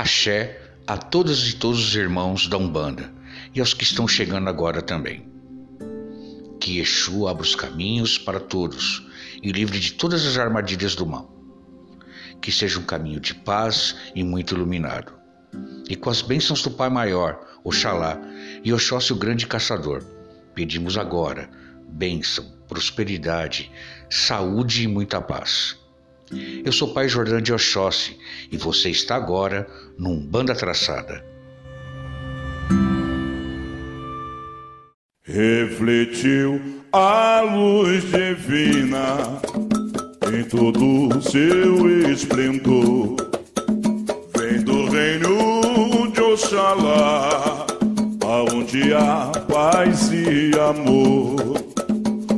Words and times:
Axé 0.00 0.58
a 0.86 0.96
todas 0.96 1.46
e 1.46 1.56
todos 1.56 1.88
os 1.88 1.94
irmãos 1.94 2.46
da 2.48 2.56
Umbanda 2.56 3.12
e 3.54 3.60
aos 3.60 3.74
que 3.74 3.84
estão 3.84 4.08
chegando 4.08 4.48
agora 4.48 4.80
também. 4.80 5.30
Que 6.58 6.78
Exu 6.78 7.28
abra 7.28 7.42
os 7.42 7.54
caminhos 7.54 8.16
para 8.16 8.40
todos 8.40 9.06
e 9.42 9.52
livre 9.52 9.78
de 9.78 9.92
todas 9.92 10.24
as 10.24 10.38
armadilhas 10.38 10.94
do 10.94 11.04
mal. 11.04 11.30
Que 12.40 12.50
seja 12.50 12.78
um 12.78 12.84
caminho 12.84 13.20
de 13.20 13.34
paz 13.34 13.94
e 14.14 14.24
muito 14.24 14.54
iluminado. 14.54 15.12
E 15.86 15.94
com 15.94 16.08
as 16.08 16.22
bênçãos 16.22 16.62
do 16.62 16.70
Pai 16.70 16.88
Maior, 16.88 17.38
Oxalá 17.62 18.18
e 18.64 18.72
Oxóssi 18.72 19.12
o 19.12 19.16
Grande 19.16 19.46
Caçador, 19.46 20.02
pedimos 20.54 20.96
agora 20.96 21.50
bênção, 21.86 22.50
prosperidade, 22.66 23.70
saúde 24.08 24.82
e 24.82 24.88
muita 24.88 25.20
paz. 25.20 25.76
Eu 26.64 26.70
sou 26.70 26.94
Pai 26.94 27.08
Jordão 27.08 27.40
de 27.40 27.52
Oxóssi 27.52 28.16
e 28.52 28.56
você 28.56 28.90
está 28.90 29.16
agora 29.16 29.66
num 29.98 30.20
Banda 30.20 30.54
Traçada. 30.54 31.24
Refletiu 35.24 36.60
a 36.92 37.40
luz 37.40 38.04
divina 38.04 39.40
em 40.32 40.44
todo 40.44 41.08
o 41.08 41.20
seu 41.20 42.10
esplendor. 42.10 43.16
Vem 44.36 44.60
do 44.62 44.88
reino 44.88 46.12
de 46.12 46.20
Oxalá, 46.20 47.66
aonde 48.24 48.94
há 48.94 49.32
paz 49.48 50.10
e 50.12 50.52
amor. 50.58 51.60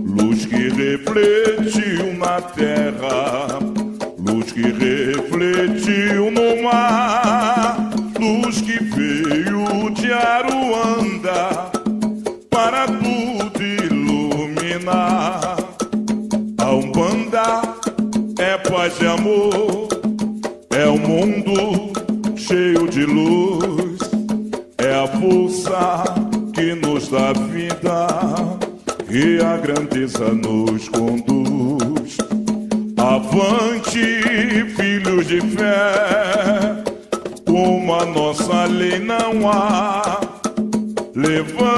Luz 0.02 0.46
que 0.46 0.68
refletiu 0.68 2.14
na 2.16 2.40
terra 2.40 3.81
que 4.52 4.60
refletiu 4.60 6.30
no 6.30 6.62
mar, 6.62 7.90
luz 8.20 8.60
que 8.60 8.84
veio 8.84 9.90
de 9.94 10.12
Aruanda 10.12 11.70
para 12.50 12.86
tudo 12.86 13.62
iluminar. 13.62 15.56
A 16.58 16.70
Umbanda 16.70 17.62
é 18.38 18.58
paz 18.58 18.94
e 19.00 19.06
amor, 19.06 19.88
é 20.70 20.86
um 20.86 20.98
mundo 20.98 21.92
cheio 22.36 22.86
de 22.88 23.06
luz, 23.06 24.00
é 24.76 24.94
a 24.94 25.06
força 25.18 26.04
que 26.52 26.74
nos 26.74 27.08
dá 27.08 27.32
vida 27.32 28.06
e 29.08 29.42
a 29.42 29.56
grandeza 29.56 30.28
nos 30.28 30.90
conduz. 30.90 31.21
Lei 38.72 38.98
não 38.98 39.48
há, 39.50 40.20
levando 41.14 41.71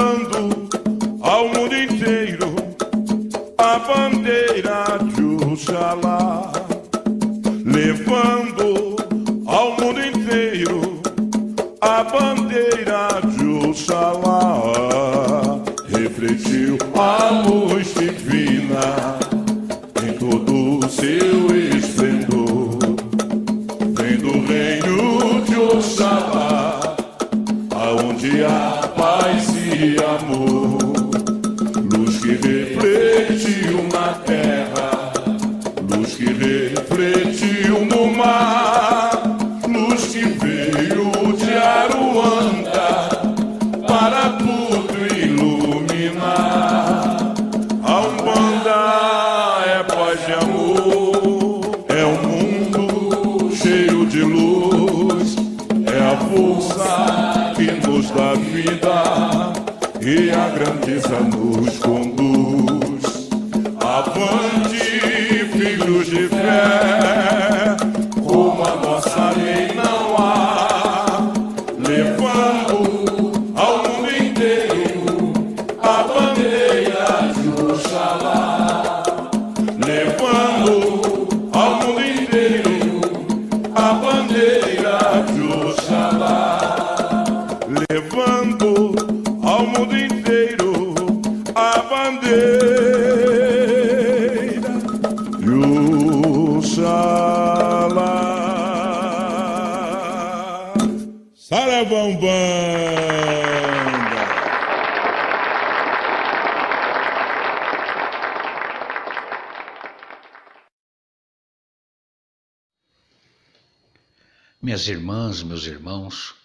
irmãs, 115.35 115.43
meus 115.43 115.65
irmãos, 115.65 116.35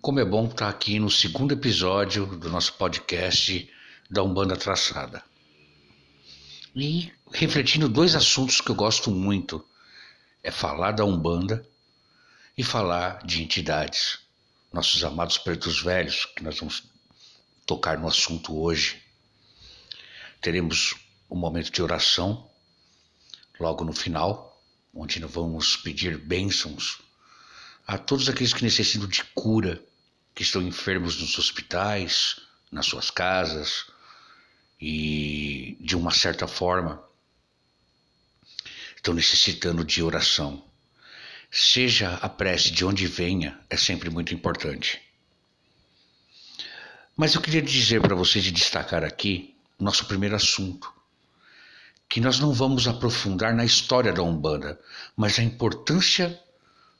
como 0.00 0.20
é 0.20 0.24
bom 0.24 0.46
estar 0.46 0.68
aqui 0.68 0.98
no 0.98 1.10
segundo 1.10 1.52
episódio 1.52 2.26
do 2.26 2.48
nosso 2.48 2.74
podcast 2.74 3.68
da 4.08 4.22
Umbanda 4.22 4.56
Traçada. 4.56 5.24
E 6.74 7.12
refletindo 7.32 7.88
dois 7.88 8.14
assuntos 8.14 8.60
que 8.60 8.70
eu 8.70 8.74
gosto 8.74 9.10
muito: 9.10 9.64
é 10.42 10.50
falar 10.50 10.92
da 10.92 11.04
Umbanda 11.04 11.66
e 12.56 12.62
falar 12.62 13.24
de 13.24 13.42
entidades. 13.42 14.20
Nossos 14.72 15.02
amados 15.02 15.38
pretos 15.38 15.82
velhos, 15.82 16.26
que 16.26 16.44
nós 16.44 16.58
vamos 16.58 16.84
tocar 17.66 17.98
no 17.98 18.06
assunto 18.06 18.56
hoje. 18.56 19.02
Teremos 20.40 20.94
um 21.28 21.36
momento 21.36 21.72
de 21.72 21.82
oração 21.82 22.48
logo 23.58 23.84
no 23.84 23.92
final, 23.92 24.62
onde 24.94 25.18
nós 25.18 25.30
vamos 25.30 25.76
pedir 25.76 26.16
bênçãos 26.16 27.09
a 27.90 27.98
todos 27.98 28.28
aqueles 28.28 28.54
que 28.54 28.62
necessitam 28.62 29.08
de 29.08 29.24
cura, 29.34 29.82
que 30.32 30.44
estão 30.44 30.62
enfermos 30.62 31.20
nos 31.20 31.36
hospitais, 31.36 32.36
nas 32.70 32.86
suas 32.86 33.10
casas 33.10 33.86
e, 34.80 35.76
de 35.80 35.96
uma 35.96 36.12
certa 36.12 36.46
forma, 36.46 37.02
estão 38.94 39.12
necessitando 39.12 39.84
de 39.84 40.04
oração. 40.04 40.64
Seja 41.50 42.14
a 42.22 42.28
prece 42.28 42.70
de 42.70 42.84
onde 42.84 43.08
venha, 43.08 43.58
é 43.68 43.76
sempre 43.76 44.08
muito 44.08 44.32
importante. 44.32 45.02
Mas 47.16 47.34
eu 47.34 47.40
queria 47.40 47.60
dizer 47.60 48.00
para 48.00 48.14
vocês 48.14 48.46
e 48.46 48.52
destacar 48.52 49.02
aqui 49.02 49.56
nosso 49.80 50.06
primeiro 50.06 50.36
assunto, 50.36 50.94
que 52.08 52.20
nós 52.20 52.38
não 52.38 52.52
vamos 52.52 52.86
aprofundar 52.86 53.52
na 53.52 53.64
história 53.64 54.12
da 54.12 54.22
Umbanda, 54.22 54.78
mas 55.16 55.40
a 55.40 55.42
importância 55.42 56.40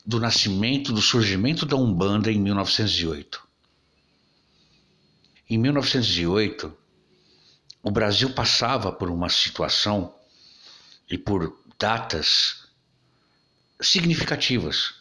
do 0.05 0.19
nascimento, 0.19 0.93
do 0.93 1.02
surgimento 1.02 1.67
da 1.67 1.76
Umbanda 1.76 2.31
em 2.31 2.38
1908. 2.38 3.47
Em 5.49 5.58
1908, 5.58 6.76
o 7.82 7.91
Brasil 7.91 8.32
passava 8.32 8.93
por 8.93 9.11
uma 9.11 9.29
situação 9.29 10.14
e 11.08 11.19
por 11.19 11.58
datas 11.79 12.69
significativas. 13.81 14.94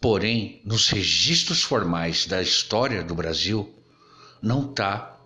Porém, 0.00 0.60
nos 0.64 0.88
registros 0.88 1.62
formais 1.62 2.26
da 2.26 2.42
história 2.42 3.04
do 3.04 3.14
Brasil, 3.14 3.72
não 4.42 4.68
está 4.68 5.18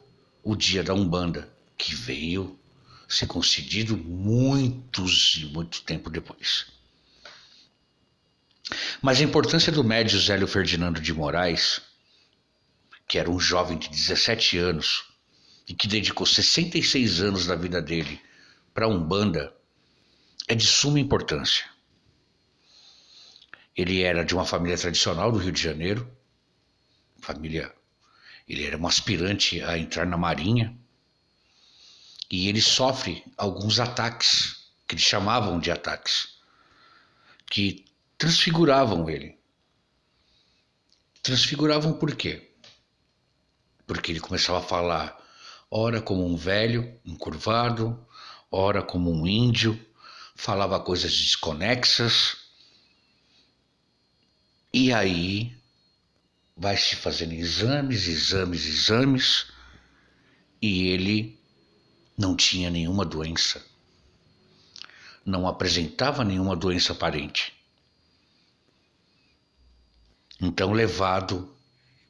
o 0.43 0.55
dia 0.55 0.85
da 0.85 0.95
Umbanda, 0.95 1.51
que 1.77 1.95
veio 1.95 2.59
ser 3.09 3.27
concedido 3.27 3.97
muitos 3.97 5.39
e 5.41 5.47
muito 5.47 5.83
tempo 5.83 6.11
depois. 6.11 6.76
Mas 9.01 9.21
a 9.21 9.25
importância 9.25 9.71
do 9.71 9.85
médio 9.85 10.19
Zélio 10.19 10.47
Ferdinando 10.47 11.01
de 11.01 11.13
Moraes, 11.13 11.81
que 13.07 13.19
era 13.19 13.31
um 13.31 13.39
jovem 13.39 13.79
de 13.79 13.89
17 13.89 14.59
anos 14.59 15.05
e 15.69 15.75
que 15.75 15.87
dedicou 15.87 16.27
66 16.27 17.21
anos 17.21 17.47
da 17.47 17.55
vida 17.55 17.81
dele 17.81 18.21
para 18.75 18.87
a 18.87 18.89
Umbanda, 18.89 19.55
é 20.49 20.55
de 20.55 20.67
suma 20.67 20.99
importância. 20.99 21.65
Ele 23.77 24.03
era 24.03 24.25
de 24.25 24.35
uma 24.35 24.45
família 24.45 24.77
tradicional 24.77 25.31
do 25.31 25.39
Rio 25.39 25.53
de 25.53 25.63
Janeiro, 25.63 26.11
família, 27.21 27.73
ele 28.49 28.65
era 28.65 28.77
um 28.77 28.87
aspirante 28.87 29.63
a 29.63 29.77
entrar 29.77 30.07
na 30.07 30.17
Marinha, 30.17 30.77
e 32.31 32.49
ele 32.49 32.61
sofre 32.61 33.25
alguns 33.37 33.79
ataques, 33.79 34.71
que 34.87 34.95
eles 34.95 35.05
chamavam 35.05 35.59
de 35.59 35.71
ataques, 35.71 36.37
que 37.51 37.86
transfiguravam 38.19 39.09
ele. 39.09 39.39
Transfiguravam 41.23 41.93
por 41.93 42.15
quê? 42.15 42.53
Porque 43.87 44.13
ele 44.13 44.21
começava 44.21 44.59
a 44.59 44.63
falar, 44.63 45.17
ora 45.71 46.01
como 46.01 46.25
um 46.25 46.37
velho, 46.37 46.99
encurvado, 47.05 48.07
ora 48.51 48.83
como 48.83 49.13
um 49.13 49.27
índio, 49.27 49.79
falava 50.35 50.81
coisas 50.81 51.13
desconexas. 51.13 52.37
E 54.73 54.93
aí 54.93 55.57
vai 56.57 56.77
se 56.77 56.97
fazendo 56.97 57.33
exames, 57.33 58.07
exames, 58.07 58.67
exames, 58.67 59.47
e 60.61 60.89
ele 60.89 61.39
não 62.17 62.35
tinha 62.35 62.71
nenhuma 62.71 63.05
doença. 63.05 63.65
Não 65.25 65.47
apresentava 65.47 66.25
nenhuma 66.25 66.57
doença 66.57 66.93
aparente. 66.93 67.56
Então, 70.41 70.73
levado 70.73 71.55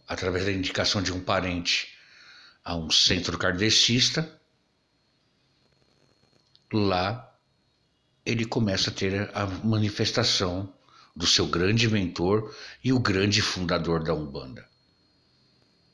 através 0.07 0.45
da 0.45 0.53
indicação 0.53 1.03
de 1.03 1.13
um 1.13 1.21
parente 1.21 1.97
a 2.65 2.75
um 2.75 2.91
centro 2.91 3.39
kardecista, 3.39 4.41
lá 6.73 7.33
ele 8.25 8.45
começa 8.45 8.91
a 8.91 8.93
ter 8.93 9.31
a 9.35 9.47
manifestação 9.47 10.73
do 11.15 11.27
seu 11.27 11.47
grande 11.47 11.89
mentor 11.89 12.55
e 12.83 12.93
o 12.93 12.99
grande 12.99 13.41
fundador 13.41 14.03
da 14.03 14.13
Umbanda, 14.13 14.69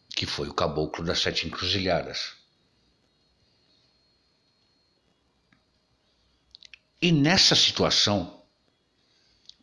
que 0.08 0.26
foi 0.26 0.48
o 0.48 0.54
Caboclo 0.54 1.04
das 1.04 1.20
Sete 1.20 1.46
Encruzilhadas. 1.46 2.32
E 7.00 7.12
nessa 7.12 7.54
situação, 7.54 8.41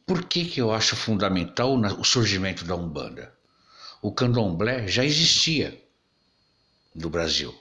por 0.09 0.25
que, 0.25 0.43
que 0.43 0.59
eu 0.59 0.71
acho 0.71 0.95
fundamental 0.95 1.79
o 1.99 2.03
surgimento 2.03 2.65
da 2.65 2.75
Umbanda? 2.75 3.31
O 4.01 4.11
candomblé 4.11 4.87
já 4.87 5.05
existia 5.05 5.79
no 6.95 7.11
Brasil. 7.11 7.55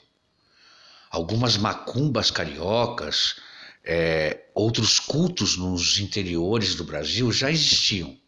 Algumas 1.10 1.58
macumbas 1.58 2.30
cariocas, 2.30 3.38
é, 3.84 4.46
outros 4.54 4.98
cultos 4.98 5.58
nos 5.58 5.98
interiores 5.98 6.74
do 6.74 6.84
Brasil 6.84 7.30
já 7.30 7.50
existiam. 7.50 8.18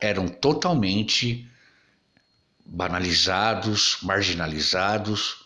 Eram 0.00 0.26
totalmente 0.26 1.46
banalizados, 2.64 3.98
marginalizados. 4.00 5.44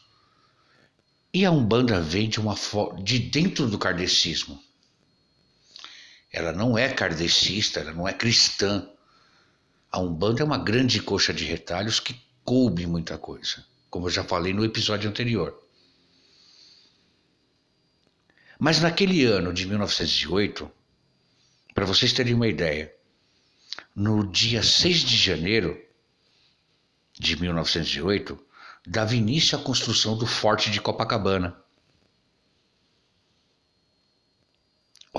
E 1.34 1.44
a 1.44 1.50
Umbanda 1.50 2.00
vem 2.00 2.28
de, 2.28 2.38
uma, 2.38 2.54
de 3.02 3.18
dentro 3.18 3.66
do 3.68 3.76
kardecismo. 3.76 4.67
Ela 6.30 6.52
não 6.52 6.76
é 6.76 6.88
kardecista, 6.92 7.80
ela 7.80 7.92
não 7.92 8.06
é 8.06 8.12
cristã. 8.12 8.88
A 9.90 9.98
Umbanda 9.98 10.42
é 10.42 10.44
uma 10.44 10.58
grande 10.58 11.00
coxa 11.00 11.32
de 11.32 11.44
retalhos 11.44 11.98
que 11.98 12.20
coube 12.44 12.86
muita 12.86 13.16
coisa, 13.16 13.64
como 13.90 14.06
eu 14.06 14.10
já 14.10 14.22
falei 14.24 14.52
no 14.52 14.64
episódio 14.64 15.08
anterior. 15.08 15.58
Mas 18.58 18.80
naquele 18.80 19.24
ano 19.24 19.52
de 19.52 19.66
1908, 19.66 20.70
para 21.74 21.86
vocês 21.86 22.12
terem 22.12 22.34
uma 22.34 22.48
ideia, 22.48 22.92
no 23.94 24.26
dia 24.26 24.62
6 24.62 25.00
de 25.00 25.16
janeiro 25.16 25.80
de 27.12 27.40
1908, 27.40 28.38
dava 28.86 29.14
início 29.14 29.58
à 29.58 29.62
construção 29.62 30.16
do 30.16 30.26
Forte 30.26 30.70
de 30.70 30.80
Copacabana. 30.80 31.56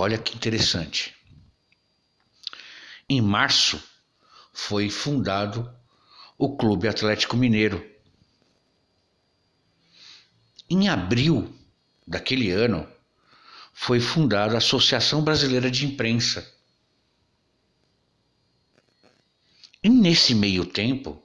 Olha 0.02 0.18
que 0.18 0.34
interessante. 0.34 1.14
Em 3.10 3.20
março 3.20 3.84
foi 4.54 4.90
fundado 4.90 5.70
o 6.38 6.56
Clube 6.56 6.88
Atlético 6.88 7.36
Mineiro. 7.36 7.86
Em 10.70 10.88
abril 10.88 11.54
daquele 12.08 12.50
ano 12.50 12.90
foi 13.74 14.00
fundada 14.00 14.56
a 14.56 14.60
Associação 14.60 15.22
Brasileira 15.22 15.70
de 15.70 15.86
Imprensa. 15.86 16.50
E 19.84 19.90
nesse 19.90 20.34
meio 20.34 20.66
tempo, 20.66 21.22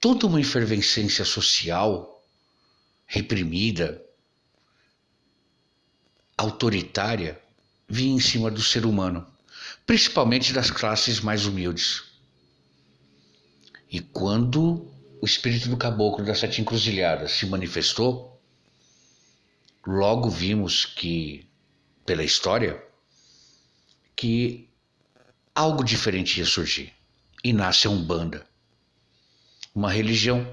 toda 0.00 0.26
uma 0.26 0.40
efervescência 0.40 1.24
social 1.24 2.26
reprimida, 3.06 4.04
autoritária 6.40 7.38
vinha 7.86 8.16
em 8.16 8.20
cima 8.20 8.50
do 8.50 8.62
ser 8.62 8.86
humano, 8.86 9.26
principalmente 9.86 10.54
das 10.54 10.70
classes 10.70 11.20
mais 11.20 11.44
humildes. 11.44 12.04
E 13.90 14.00
quando 14.00 14.90
o 15.20 15.26
espírito 15.26 15.68
do 15.68 15.76
caboclo 15.76 16.24
das 16.24 16.38
sete 16.38 16.62
encruzilhadas 16.62 17.32
se 17.32 17.44
manifestou, 17.44 18.40
logo 19.86 20.30
vimos 20.30 20.86
que, 20.86 21.46
pela 22.06 22.24
história, 22.24 22.82
que 24.16 24.66
algo 25.54 25.84
diferente 25.84 26.38
ia 26.38 26.46
surgir. 26.46 26.90
E 27.44 27.52
nasce 27.52 27.86
a 27.86 27.90
Umbanda, 27.90 28.46
uma 29.74 29.90
religião 29.90 30.46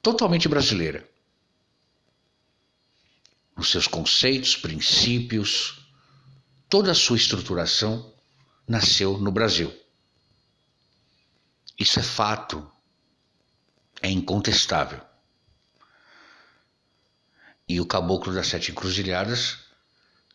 totalmente 0.00 0.48
brasileira 0.48 1.06
os 3.56 3.70
seus 3.70 3.86
conceitos, 3.86 4.56
princípios, 4.56 5.86
toda 6.68 6.90
a 6.90 6.94
sua 6.94 7.16
estruturação 7.16 8.12
nasceu 8.66 9.18
no 9.18 9.30
Brasil. 9.30 9.72
Isso 11.78 11.98
é 11.98 12.02
fato, 12.02 12.70
é 14.02 14.10
incontestável. 14.10 15.00
E 17.68 17.80
o 17.80 17.86
Caboclo 17.86 18.34
das 18.34 18.48
Sete 18.48 18.70
Encruzilhadas 18.70 19.58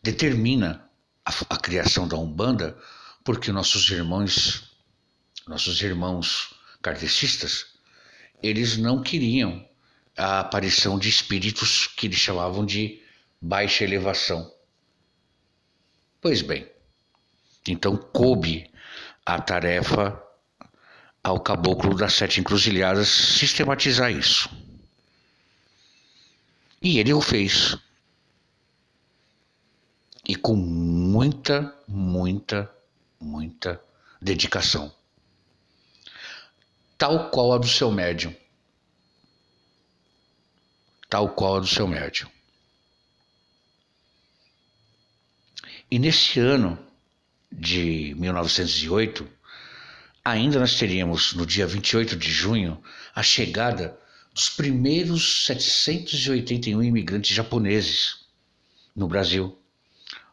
determina 0.02 0.88
a, 1.24 1.30
a 1.54 1.56
criação 1.56 2.08
da 2.08 2.16
Umbanda 2.16 2.76
porque 3.24 3.52
nossos 3.52 3.88
irmãos, 3.90 4.70
nossos 5.46 5.80
irmãos 5.82 6.54
kardecistas, 6.82 7.66
eles 8.42 8.76
não 8.76 9.02
queriam 9.02 9.68
a 10.16 10.40
aparição 10.40 10.98
de 10.98 11.08
espíritos 11.08 11.86
que 11.86 12.06
eles 12.06 12.18
chamavam 12.18 12.64
de 12.64 13.00
baixa 13.40 13.84
elevação. 13.84 14.52
Pois 16.20 16.42
bem, 16.42 16.70
então 17.66 17.96
coube 17.96 18.70
a 19.24 19.40
tarefa 19.40 20.22
ao 21.22 21.40
caboclo 21.40 21.94
das 21.94 22.14
sete 22.14 22.40
encruzilhadas 22.40 23.08
sistematizar 23.08 24.10
isso. 24.10 24.50
E 26.82 26.98
ele 26.98 27.12
o 27.12 27.20
fez. 27.20 27.76
E 30.26 30.34
com 30.34 30.54
muita, 30.56 31.74
muita, 31.86 32.70
muita 33.18 33.82
dedicação. 34.20 34.94
Tal 36.96 37.30
qual 37.30 37.54
a 37.54 37.58
do 37.58 37.66
seu 37.66 37.90
médium. 37.90 38.34
Tal 41.08 41.30
qual 41.30 41.56
a 41.56 41.60
do 41.60 41.66
seu 41.66 41.88
médium. 41.88 42.30
E 45.90 45.98
nesse 45.98 46.38
ano 46.38 46.78
de 47.50 48.14
1908, 48.16 49.28
ainda 50.24 50.60
nós 50.60 50.78
teríamos, 50.78 51.32
no 51.32 51.44
dia 51.44 51.66
28 51.66 52.14
de 52.16 52.30
junho, 52.30 52.80
a 53.12 53.24
chegada 53.24 53.98
dos 54.32 54.48
primeiros 54.48 55.46
781 55.46 56.80
imigrantes 56.84 57.34
japoneses 57.34 58.24
no 58.94 59.08
Brasil, 59.08 59.58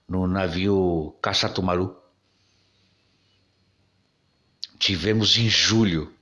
no 0.07 0.27
navio 0.27 1.15
Kasatomaru. 1.23 1.97
Tivemos 4.77 5.37
em 5.37 5.49
julho 5.49 6.13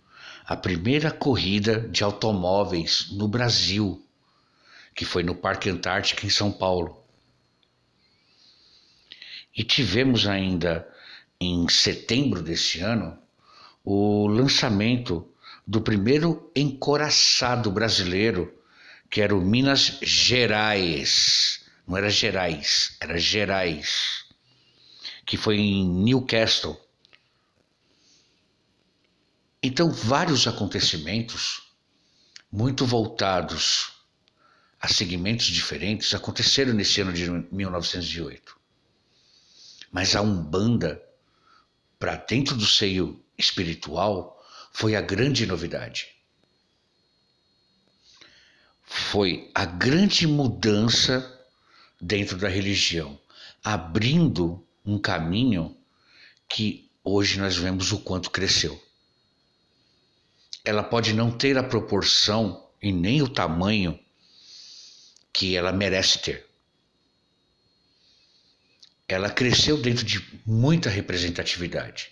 a 0.45 0.55
primeira 0.55 1.11
corrida 1.11 1.81
de 1.89 2.05
automóveis 2.05 3.11
no 3.11 3.27
Brasil, 3.27 4.01
que 4.95 5.03
foi 5.03 5.23
no 5.23 5.35
Parque 5.35 5.69
Antártica 5.69 6.25
em 6.25 6.29
São 6.29 6.53
Paulo. 6.53 7.04
E 9.55 9.63
tivemos 9.63 10.27
ainda 10.27 10.87
em 11.39 11.67
setembro 11.69 12.41
desse 12.41 12.81
ano, 12.81 13.17
o 13.83 14.27
lançamento 14.27 15.31
do 15.65 15.81
primeiro 15.81 16.51
encoraçado 16.55 17.71
brasileiro, 17.71 18.53
que 19.09 19.21
era 19.21 19.35
o 19.35 19.41
Minas 19.41 19.97
Gerais. 20.01 21.63
Não 21.87 21.95
era 21.95 22.09
Gerais, 22.09 22.97
era 22.99 23.17
Gerais, 23.17 24.25
que 25.25 25.37
foi 25.37 25.57
em 25.57 25.87
Newcastle. 25.87 26.77
Então, 29.61 29.91
vários 29.91 30.47
acontecimentos 30.47 31.71
muito 32.51 32.85
voltados 32.85 33.93
a 34.79 34.87
segmentos 34.87 35.47
diferentes 35.47 36.13
aconteceram 36.13 36.73
nesse 36.73 37.01
ano 37.01 37.13
de 37.13 37.29
1908. 37.51 38.64
Mas 39.95 40.13
a 40.13 40.21
Umbanda, 40.21 41.01
para 41.97 42.17
dentro 42.17 42.53
do 42.57 42.65
seio 42.65 43.23
espiritual, 43.37 44.45
foi 44.73 44.93
a 44.93 44.99
grande 44.99 45.45
novidade. 45.45 46.09
Foi 48.83 49.49
a 49.55 49.63
grande 49.63 50.27
mudança 50.27 51.47
dentro 52.01 52.37
da 52.37 52.49
religião, 52.49 53.17
abrindo 53.63 54.61
um 54.85 54.99
caminho 54.99 55.77
que 56.49 56.91
hoje 57.01 57.39
nós 57.39 57.55
vemos 57.55 57.93
o 57.93 57.99
quanto 57.99 58.31
cresceu. 58.31 58.77
Ela 60.65 60.83
pode 60.83 61.13
não 61.13 61.31
ter 61.31 61.57
a 61.57 61.63
proporção 61.63 62.67
e 62.81 62.91
nem 62.91 63.21
o 63.21 63.29
tamanho 63.29 63.97
que 65.31 65.55
ela 65.55 65.71
merece 65.71 66.19
ter. 66.19 66.54
Ela 69.07 69.29
cresceu 69.29 69.77
dentro 69.77 70.03
de 70.03 70.19
muita 70.45 70.89
representatividade. 70.89 72.11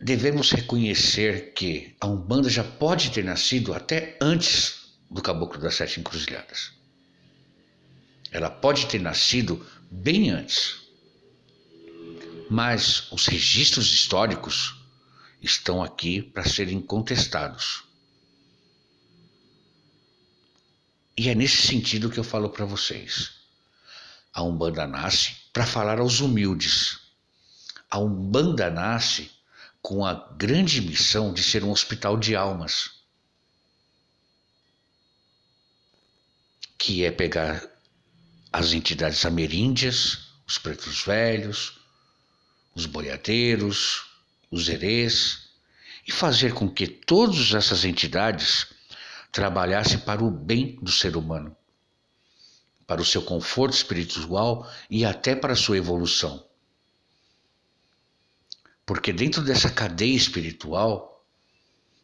Devemos 0.00 0.52
reconhecer 0.52 1.52
que 1.54 1.96
a 2.00 2.06
Umbanda 2.06 2.48
já 2.48 2.62
pode 2.62 3.10
ter 3.10 3.24
nascido 3.24 3.74
até 3.74 4.16
antes 4.20 4.92
do 5.10 5.20
Caboclo 5.20 5.60
das 5.60 5.74
Sete 5.74 5.98
Encruzilhadas. 5.98 6.72
Ela 8.30 8.48
pode 8.48 8.86
ter 8.86 9.00
nascido 9.00 9.66
bem 9.90 10.30
antes. 10.30 10.76
Mas 12.48 13.10
os 13.10 13.26
registros 13.26 13.92
históricos 13.92 14.76
estão 15.42 15.82
aqui 15.82 16.22
para 16.22 16.48
serem 16.48 16.80
contestados. 16.80 17.84
E 21.16 21.28
é 21.28 21.34
nesse 21.34 21.62
sentido 21.62 22.08
que 22.08 22.18
eu 22.18 22.24
falo 22.24 22.50
para 22.50 22.64
vocês. 22.64 23.37
A 24.32 24.42
Umbanda 24.42 24.86
nasce 24.86 25.36
para 25.52 25.66
falar 25.66 25.98
aos 25.98 26.20
humildes. 26.20 26.98
A 27.90 27.98
Umbanda 27.98 28.70
nasce 28.70 29.30
com 29.80 30.04
a 30.04 30.14
grande 30.36 30.80
missão 30.80 31.32
de 31.32 31.42
ser 31.42 31.64
um 31.64 31.70
hospital 31.70 32.16
de 32.16 32.36
almas. 32.36 32.90
Que 36.76 37.04
é 37.04 37.10
pegar 37.10 37.66
as 38.52 38.72
entidades 38.72 39.24
ameríndias, 39.24 40.28
os 40.46 40.58
pretos 40.58 41.02
velhos, 41.02 41.80
os 42.74 42.86
boiadeiros, 42.86 44.06
os 44.50 44.68
herês, 44.68 45.48
e 46.06 46.12
fazer 46.12 46.54
com 46.54 46.68
que 46.68 46.86
todas 46.86 47.52
essas 47.52 47.84
entidades 47.84 48.66
trabalhasse 49.30 49.98
para 49.98 50.24
o 50.24 50.30
bem 50.30 50.76
do 50.80 50.90
ser 50.90 51.16
humano, 51.16 51.54
para 52.88 53.00
o 53.00 53.04
seu 53.04 53.22
conforto 53.22 53.74
espiritual 53.74 54.68
e 54.90 55.04
até 55.04 55.36
para 55.36 55.52
a 55.52 55.56
sua 55.56 55.76
evolução. 55.76 56.44
Porque 58.84 59.12
dentro 59.12 59.42
dessa 59.42 59.70
cadeia 59.70 60.16
espiritual, 60.16 61.24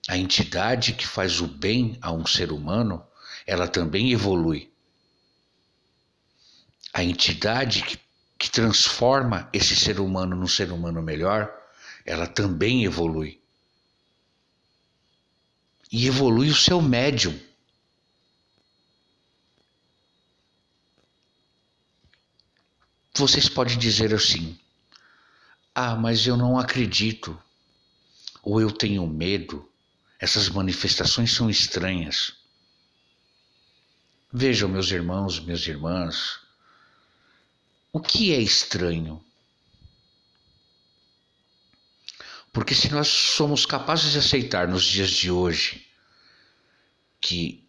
a 0.07 0.17
entidade 0.17 0.93
que 0.93 1.07
faz 1.07 1.41
o 1.41 1.49
bem 1.49 1.99
a 2.01 2.13
um 2.13 2.27
ser 2.27 2.53
humano, 2.53 3.03
ela 3.47 3.67
também 3.67 4.13
evolui. 4.13 4.71
A 6.93 7.03
entidade 7.03 7.83
que, 7.83 7.99
que 8.39 8.51
transforma 8.51 9.49
esse 9.53 9.75
ser 9.75 9.99
humano 9.99 10.37
num 10.37 10.47
ser 10.47 10.71
humano 10.71 11.03
melhor, 11.03 11.51
ela 12.05 12.27
também 12.27 12.85
evolui 12.85 13.43
e 15.95 16.09
evolui 16.09 16.51
o 16.51 16.55
seu 16.55 16.83
médium. 16.83 17.39
Vocês 23.17 23.49
podem 23.49 23.79
dizer 23.79 24.13
assim: 24.13 24.59
ah, 25.73 25.95
mas 25.95 26.27
eu 26.27 26.37
não 26.37 26.59
acredito, 26.59 27.41
ou 28.43 28.61
eu 28.61 28.73
tenho 28.73 29.07
medo, 29.07 29.71
essas 30.19 30.49
manifestações 30.49 31.33
são 31.33 31.49
estranhas. 31.49 32.35
Vejam, 34.33 34.69
meus 34.69 34.91
irmãos, 34.91 35.39
minhas 35.39 35.65
irmãs, 35.65 36.41
o 37.93 38.01
que 38.01 38.33
é 38.33 38.41
estranho? 38.41 39.25
Porque 42.53 42.75
se 42.75 42.91
nós 42.91 43.07
somos 43.07 43.65
capazes 43.65 44.11
de 44.11 44.19
aceitar 44.19 44.67
nos 44.67 44.85
dias 44.85 45.11
de 45.11 45.31
hoje 45.31 45.87
que 47.21 47.65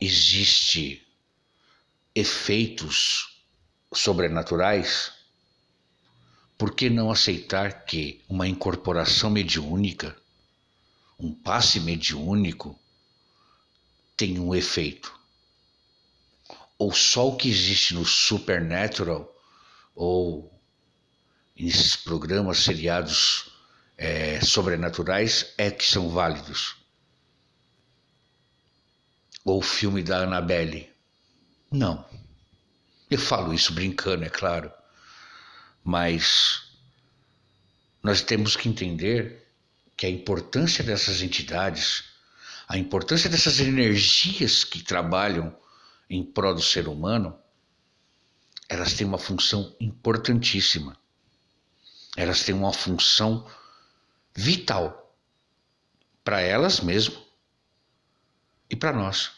existe 0.00 1.04
efeitos 2.14 3.35
sobrenaturais, 3.96 5.12
por 6.58 6.74
que 6.74 6.88
não 6.88 7.10
aceitar 7.10 7.84
que 7.84 8.22
uma 8.28 8.46
incorporação 8.46 9.30
mediúnica, 9.30 10.16
um 11.18 11.34
passe 11.34 11.80
mediúnico, 11.80 12.78
tem 14.16 14.38
um 14.38 14.54
efeito? 14.54 15.14
Ou 16.78 16.92
só 16.92 17.28
o 17.28 17.36
que 17.36 17.48
existe 17.48 17.94
no 17.94 18.04
Supernatural 18.04 19.32
ou 19.94 20.52
nesses 21.58 21.96
programas 21.96 22.58
seriados 22.58 23.50
é, 23.96 24.40
sobrenaturais 24.40 25.54
é 25.56 25.70
que 25.70 25.84
são 25.84 26.10
válidos. 26.10 26.76
Ou 29.44 29.58
o 29.58 29.62
filme 29.62 30.02
da 30.02 30.18
Annabelle. 30.18 30.90
Não. 31.70 32.04
Eu 33.10 33.18
falo 33.18 33.54
isso 33.54 33.72
brincando, 33.72 34.24
é 34.24 34.28
claro. 34.28 34.70
Mas 35.82 36.62
nós 38.02 38.20
temos 38.20 38.56
que 38.56 38.68
entender 38.68 39.46
que 39.96 40.06
a 40.06 40.10
importância 40.10 40.82
dessas 40.82 41.22
entidades, 41.22 42.04
a 42.68 42.76
importância 42.76 43.30
dessas 43.30 43.60
energias 43.60 44.64
que 44.64 44.82
trabalham 44.82 45.56
em 46.10 46.24
prol 46.24 46.54
do 46.54 46.62
ser 46.62 46.88
humano, 46.88 47.38
elas 48.68 48.94
têm 48.94 49.06
uma 49.06 49.18
função 49.18 49.74
importantíssima. 49.80 50.96
Elas 52.16 52.42
têm 52.42 52.54
uma 52.54 52.72
função 52.72 53.48
vital 54.34 55.14
para 56.24 56.40
elas 56.40 56.80
mesmo 56.80 57.24
e 58.68 58.74
para 58.74 58.92
nós. 58.92 59.35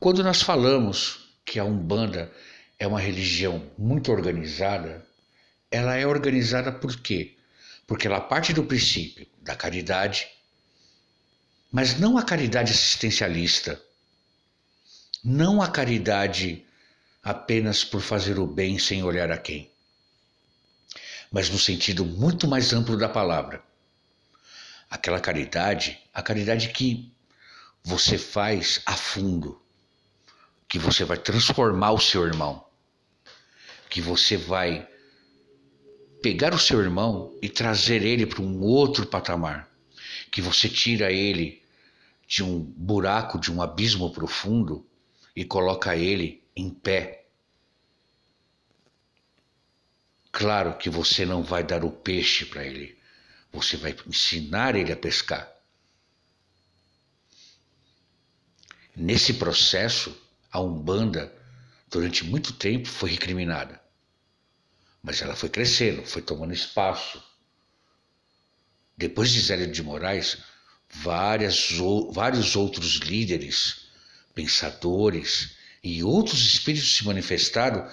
Quando 0.00 0.24
nós 0.24 0.42
falamos 0.42 1.30
que 1.44 1.60
a 1.60 1.64
Umbanda 1.64 2.32
é 2.78 2.86
uma 2.86 2.98
religião 2.98 3.70
muito 3.78 4.10
organizada, 4.10 5.06
ela 5.70 5.94
é 5.94 6.04
organizada 6.04 6.72
por 6.72 6.96
quê? 7.00 7.36
Porque 7.86 8.08
ela 8.08 8.20
parte 8.20 8.52
do 8.52 8.64
princípio 8.64 9.26
da 9.40 9.54
caridade, 9.54 10.26
mas 11.70 12.00
não 12.00 12.18
a 12.18 12.24
caridade 12.24 12.72
assistencialista, 12.72 13.80
não 15.22 15.62
a 15.62 15.68
caridade 15.68 16.64
apenas 17.22 17.84
por 17.84 18.00
fazer 18.00 18.38
o 18.38 18.46
bem 18.46 18.78
sem 18.78 19.04
olhar 19.04 19.30
a 19.30 19.38
quem 19.38 19.70
mas 21.30 21.48
no 21.48 21.58
sentido 21.58 22.04
muito 22.04 22.48
mais 22.48 22.72
amplo 22.72 22.96
da 22.96 23.08
palavra. 23.08 23.62
Aquela 24.88 25.20
caridade, 25.20 25.98
a 26.12 26.22
caridade 26.22 26.70
que 26.70 27.12
você 27.84 28.18
faz 28.18 28.82
a 28.84 28.96
fundo, 28.96 29.62
que 30.70 30.78
você 30.78 31.04
vai 31.04 31.18
transformar 31.18 31.90
o 31.90 32.00
seu 32.00 32.24
irmão, 32.24 32.64
que 33.90 34.00
você 34.00 34.38
vai 34.38 34.88
pegar 36.22 36.54
o 36.54 36.58
seu 36.58 36.80
irmão 36.80 37.36
e 37.42 37.48
trazer 37.50 38.02
ele 38.02 38.24
para 38.24 38.40
um 38.40 38.62
outro 38.62 39.04
patamar, 39.04 39.68
que 40.30 40.40
você 40.40 40.66
tira 40.66 41.12
ele 41.12 41.62
de 42.26 42.42
um 42.42 42.58
buraco, 42.58 43.38
de 43.38 43.52
um 43.52 43.60
abismo 43.60 44.10
profundo 44.10 44.86
e 45.36 45.44
coloca 45.44 45.94
ele 45.94 46.42
em 46.56 46.70
pé 46.70 47.20
Claro 50.32 50.78
que 50.78 50.88
você 50.88 51.26
não 51.26 51.42
vai 51.42 51.64
dar 51.64 51.84
o 51.84 51.90
peixe 51.90 52.46
para 52.46 52.64
ele, 52.64 52.96
você 53.52 53.76
vai 53.76 53.96
ensinar 54.06 54.76
ele 54.76 54.92
a 54.92 54.96
pescar. 54.96 55.50
Nesse 58.94 59.34
processo, 59.34 60.16
a 60.50 60.60
Umbanda 60.60 61.32
durante 61.90 62.24
muito 62.24 62.52
tempo, 62.52 62.88
foi 62.88 63.10
recriminada. 63.10 63.80
Mas 65.02 65.20
ela 65.20 65.34
foi 65.34 65.48
crescendo, 65.48 66.06
foi 66.06 66.22
tomando 66.22 66.52
espaço. 66.52 67.22
Depois 68.96 69.30
de 69.30 69.40
Zélia 69.40 69.66
de 69.66 69.82
Moraes, 69.82 70.38
várias, 70.88 71.70
vários 72.12 72.54
outros 72.54 72.96
líderes, 72.96 73.88
pensadores 74.34 75.56
e 75.82 76.04
outros 76.04 76.40
espíritos 76.44 76.96
se 76.96 77.04
manifestaram, 77.04 77.90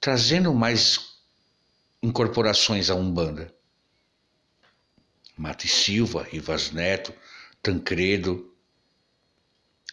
trazendo 0.00 0.54
mais 0.54 1.16
incorporações 2.02 2.88
à 2.88 2.94
Umbanda. 2.94 3.52
Mata 5.36 5.66
e 5.66 5.68
Silva, 5.68 6.22
Rivas 6.22 6.70
Neto, 6.70 7.12
Tancredo, 7.62 8.54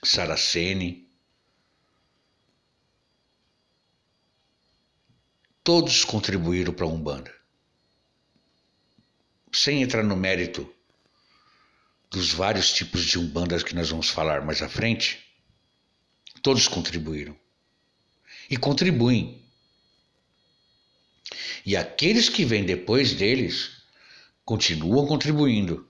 Saraceni. 0.02 1.03
Todos 5.64 6.04
contribuíram 6.04 6.74
para 6.74 6.86
a 6.86 6.90
Umbanda. 6.90 7.34
Sem 9.50 9.82
entrar 9.82 10.04
no 10.04 10.18
mérito 10.18 10.70
dos 12.12 12.34
vários 12.34 12.74
tipos 12.74 13.06
de 13.06 13.18
Umbandas 13.18 13.64
que 13.64 13.74
nós 13.74 13.90
vamos 13.90 14.10
falar 14.10 14.44
mais 14.44 14.62
à 14.62 14.68
frente, 14.68 15.26
todos 16.42 16.68
contribuíram. 16.68 17.40
E 18.50 18.58
contribuem. 18.58 19.42
E 21.66 21.78
aqueles 21.78 22.28
que 22.28 22.44
vêm 22.44 22.66
depois 22.66 23.14
deles 23.14 23.84
continuam 24.44 25.08
contribuindo. 25.08 25.88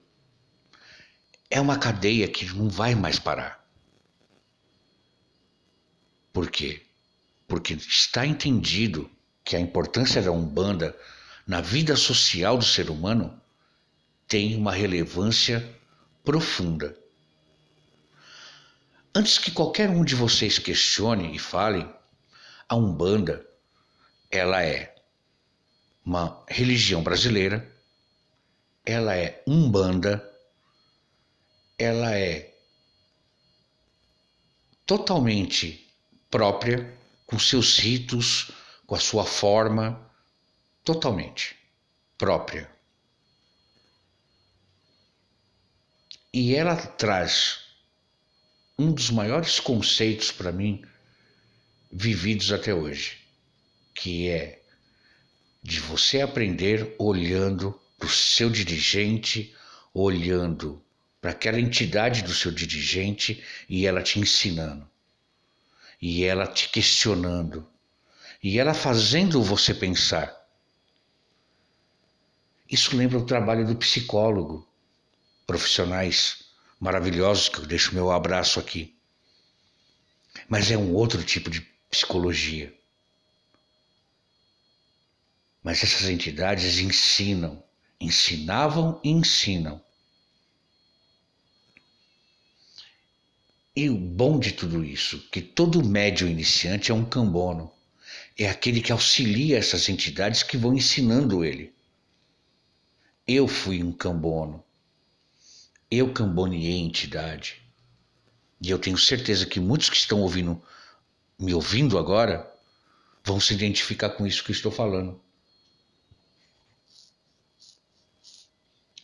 É 1.50 1.60
uma 1.60 1.80
cadeia 1.80 2.28
que 2.28 2.46
não 2.46 2.70
vai 2.70 2.94
mais 2.94 3.18
parar. 3.18 3.68
Por 6.32 6.52
quê? 6.52 6.84
Porque 7.48 7.74
está 7.74 8.24
entendido 8.24 9.10
que 9.44 9.56
a 9.56 9.60
importância 9.60 10.22
da 10.22 10.32
Umbanda 10.32 10.98
na 11.46 11.62
vida 11.62 11.96
social 11.96 12.58
do 12.58 12.66
ser 12.66 12.90
humano 12.90 13.40
tem 14.28 14.56
uma 14.56 14.72
relevância 14.72 15.68
profunda. 16.24 16.98
Antes 19.14 19.38
que 19.38 19.52
qualquer 19.52 19.90
um 19.90 20.04
de 20.04 20.16
vocês 20.16 20.58
questione 20.58 21.36
e 21.36 21.40
fale, 21.40 21.88
a 22.68 22.76
Umbanda 22.76 23.46
ela 24.34 24.64
é 24.64 24.96
uma 26.04 26.44
religião 26.48 27.04
brasileira, 27.04 27.72
ela 28.84 29.16
é 29.16 29.44
umbanda, 29.48 30.28
ela 31.78 32.16
é 32.16 32.54
totalmente 34.86 35.88
própria, 36.32 36.98
com 37.28 37.38
seus 37.38 37.78
ritos, 37.78 38.52
com 38.86 38.96
a 38.96 39.00
sua 39.00 39.26
forma, 39.26 40.12
totalmente 40.84 41.56
própria. 42.18 42.70
E 46.34 46.56
ela 46.56 46.76
traz 46.76 47.60
um 48.78 48.92
dos 48.92 49.10
maiores 49.10 49.60
conceitos 49.60 50.32
para 50.32 50.52
mim 50.52 50.84
vividos 51.92 52.52
até 52.52 52.74
hoje, 52.74 53.20
que 53.94 54.30
é 54.30 54.62
de 55.62 55.80
você 55.80 56.22
aprender 56.22 56.96
olhando 56.98 57.80
para 57.98 58.08
o 58.08 58.12
seu 58.12 58.50
dirigente, 58.50 59.56
olhando 59.94 60.84
para 61.22 61.32
aquela 61.32 61.60
entidade 61.60 62.24
do 62.24 62.34
seu 62.34 62.52
dirigente 62.52 63.42
e 63.70 63.86
ela 63.86 64.02
te 64.02 64.20
ensinando 64.20 64.92
e 66.02 66.26
ela 66.26 66.46
te 66.46 66.68
questionando, 66.68 67.66
e 68.44 68.60
ela 68.60 68.74
fazendo 68.74 69.42
você 69.42 69.74
pensar. 69.74 70.38
Isso 72.70 72.96
lembra 72.98 73.18
o 73.18 73.26
trabalho 73.26 73.66
do 73.66 73.78
psicólogo, 73.78 74.68
profissionais 75.48 76.44
maravilhosos 76.78 77.48
que 77.48 77.60
eu 77.60 77.66
deixo 77.66 77.96
meu 77.96 78.12
abraço 78.12 78.60
aqui. 78.60 78.94
Mas 80.50 80.70
é 80.70 80.78
um 80.78 80.94
outro 80.94 81.24
tipo 81.24 81.50
de 81.50 81.62
psicologia. 81.90 82.78
Mas 85.64 85.82
essas 85.82 86.10
entidades 86.10 86.80
ensinam, 86.80 87.64
ensinavam 88.02 89.00
e 89.02 89.10
ensinam. 89.10 89.82
E 93.74 93.90
o 93.90 93.98
bom 93.98 94.38
de 94.38 94.52
tudo 94.52 94.84
isso, 94.84 95.20
que 95.30 95.42
todo 95.42 95.84
médium 95.84 96.28
iniciante 96.28 96.92
é 96.92 96.94
um 96.94 97.06
cambono. 97.06 97.72
É 98.38 98.50
aquele 98.50 98.82
que 98.82 98.92
auxilia 98.92 99.58
essas 99.58 99.88
entidades 99.90 100.42
que 100.42 100.58
vão 100.58 100.74
ensinando 100.74 101.46
ele. 101.46 101.74
Eu 103.28 103.48
fui 103.48 103.84
um 103.84 103.92
cambono. 103.92 104.64
Eu 105.90 106.12
camboneei 106.12 106.80
entidade. 106.80 107.62
E 108.60 108.70
eu 108.70 108.80
tenho 108.80 108.98
certeza 108.98 109.46
que 109.46 109.60
muitos 109.60 109.90
que 109.90 109.98
estão 109.98 110.22
ouvindo, 110.22 110.62
me 111.38 111.54
ouvindo 111.54 111.98
agora, 112.00 112.52
vão 113.24 113.40
se 113.40 113.54
identificar 113.54 114.10
com 114.12 114.26
isso 114.26 114.44
que 114.44 114.52
estou 114.52 114.72
falando. 114.72 115.22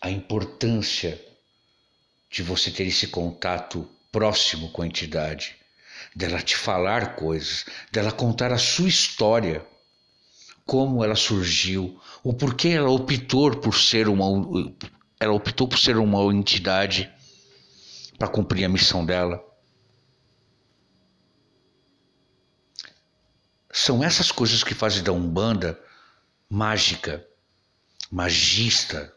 A 0.02 0.10
importância 0.10 1.24
de 2.32 2.42
você 2.42 2.72
ter 2.72 2.88
esse 2.88 3.08
contato 3.08 3.88
próximo 4.12 4.72
com 4.72 4.82
a 4.82 4.88
entidade, 4.88 5.59
dela 6.16 6.42
te 6.42 6.56
falar 6.56 7.16
coisas, 7.16 7.66
dela 7.92 8.12
contar 8.12 8.52
a 8.52 8.58
sua 8.58 8.88
história, 8.88 9.66
como 10.66 11.04
ela 11.04 11.16
surgiu, 11.16 12.00
o 12.24 12.34
porquê 12.34 12.70
ela 12.70 12.90
optou 12.90 13.56
por 13.56 13.76
ser 13.76 14.08
uma 14.08 14.26
ela 15.20 15.34
optou 15.34 15.68
por 15.68 15.78
ser 15.78 15.98
uma 15.98 16.34
entidade 16.34 17.12
para 18.18 18.28
cumprir 18.28 18.66
a 18.66 18.70
missão 18.70 19.06
dela. 19.06 19.44
São 23.72 24.04
essas 24.04 24.32
coisas 24.32 24.64
que 24.64 24.74
fazem 24.74 25.04
da 25.04 25.12
Umbanda 25.12 25.80
mágica, 26.50 27.26
magista, 28.12 29.14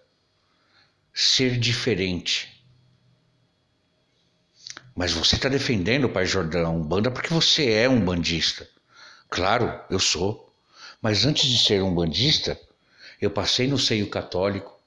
ser 1.14 1.58
diferente. 1.58 2.51
Mas 4.94 5.12
você 5.12 5.36
está 5.36 5.48
defendendo 5.48 6.04
o 6.04 6.10
Pai 6.10 6.26
Jordão 6.26 6.76
Umbanda 6.76 7.10
porque 7.10 7.32
você 7.32 7.70
é 7.70 7.88
um 7.88 8.04
bandista. 8.04 8.68
Claro, 9.30 9.80
eu 9.88 9.98
sou. 9.98 10.54
Mas 11.00 11.24
antes 11.24 11.48
de 11.48 11.58
ser 11.58 11.82
um 11.82 11.94
bandista, 11.94 12.60
eu 13.20 13.30
passei 13.30 13.66
no 13.66 13.78
seio 13.78 14.08
católico. 14.08 14.78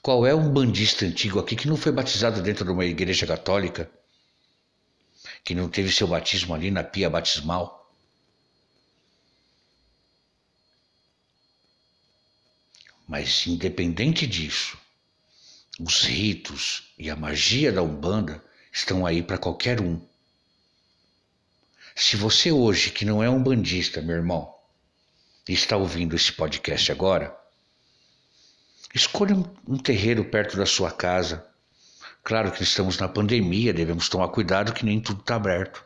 Qual 0.00 0.26
é 0.26 0.34
um 0.34 0.52
bandista 0.52 1.04
antigo 1.04 1.38
aqui 1.38 1.54
que 1.54 1.68
não 1.68 1.76
foi 1.76 1.92
batizado 1.92 2.42
dentro 2.42 2.64
de 2.64 2.70
uma 2.70 2.84
igreja 2.84 3.26
católica? 3.26 3.90
Que 5.44 5.54
não 5.54 5.68
teve 5.68 5.92
seu 5.92 6.06
batismo 6.06 6.54
ali 6.54 6.70
na 6.70 6.82
pia 6.82 7.10
batismal? 7.10 7.92
Mas 13.06 13.46
independente 13.46 14.26
disso, 14.26 14.78
os 15.80 16.04
ritos 16.04 16.92
e 16.98 17.08
a 17.08 17.16
magia 17.16 17.72
da 17.72 17.82
Umbanda 17.82 18.44
estão 18.70 19.06
aí 19.06 19.22
para 19.22 19.38
qualquer 19.38 19.80
um. 19.80 20.00
Se 21.94 22.16
você 22.16 22.52
hoje, 22.52 22.90
que 22.90 23.04
não 23.04 23.22
é 23.22 23.28
um 23.28 23.42
bandista, 23.42 24.02
meu 24.02 24.16
irmão, 24.16 24.54
está 25.48 25.76
ouvindo 25.76 26.14
esse 26.14 26.32
podcast 26.32 26.92
agora, 26.92 27.34
escolha 28.94 29.34
um 29.66 29.78
terreiro 29.78 30.24
perto 30.24 30.56
da 30.56 30.66
sua 30.66 30.90
casa. 30.90 31.46
Claro 32.22 32.52
que 32.52 32.62
estamos 32.62 32.98
na 32.98 33.08
pandemia, 33.08 33.72
devemos 33.72 34.08
tomar 34.08 34.28
cuidado 34.28 34.72
que 34.72 34.84
nem 34.84 35.00
tudo 35.00 35.20
está 35.20 35.36
aberto. 35.36 35.84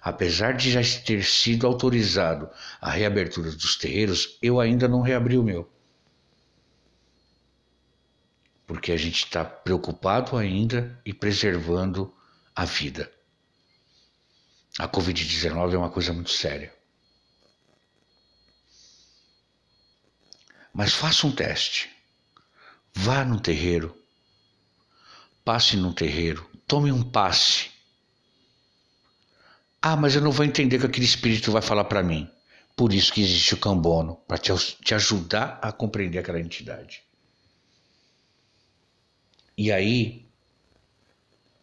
Apesar 0.00 0.52
de 0.52 0.70
já 0.70 0.80
ter 1.04 1.24
sido 1.24 1.66
autorizado 1.66 2.48
a 2.80 2.90
reabertura 2.90 3.50
dos 3.50 3.76
terreiros, 3.76 4.38
eu 4.40 4.60
ainda 4.60 4.86
não 4.86 5.00
reabri 5.00 5.36
o 5.36 5.42
meu 5.42 5.68
porque 8.66 8.90
a 8.92 8.96
gente 8.96 9.24
está 9.24 9.44
preocupado 9.44 10.36
ainda 10.36 11.00
e 11.04 11.14
preservando 11.14 12.12
a 12.54 12.64
vida. 12.64 13.10
A 14.78 14.88
Covid-19 14.88 15.74
é 15.74 15.78
uma 15.78 15.90
coisa 15.90 16.12
muito 16.12 16.30
séria. 16.30 16.74
Mas 20.74 20.92
faça 20.92 21.26
um 21.26 21.32
teste. 21.32 21.88
Vá 22.92 23.24
num 23.24 23.38
terreiro. 23.38 23.96
Passe 25.44 25.76
num 25.76 25.92
terreiro. 25.92 26.44
Tome 26.66 26.92
um 26.92 27.02
passe. 27.02 27.70
Ah, 29.80 29.96
mas 29.96 30.14
eu 30.14 30.20
não 30.20 30.32
vou 30.32 30.44
entender 30.44 30.76
o 30.76 30.80
que 30.80 30.86
aquele 30.86 31.06
espírito 31.06 31.52
vai 31.52 31.62
falar 31.62 31.84
para 31.84 32.02
mim. 32.02 32.28
Por 32.74 32.92
isso 32.92 33.12
que 33.12 33.22
existe 33.22 33.54
o 33.54 33.58
cambono, 33.58 34.16
para 34.28 34.36
te, 34.36 34.52
te 34.82 34.94
ajudar 34.94 35.58
a 35.62 35.72
compreender 35.72 36.18
aquela 36.18 36.40
entidade. 36.40 37.05
E 39.58 39.72
aí, 39.72 40.26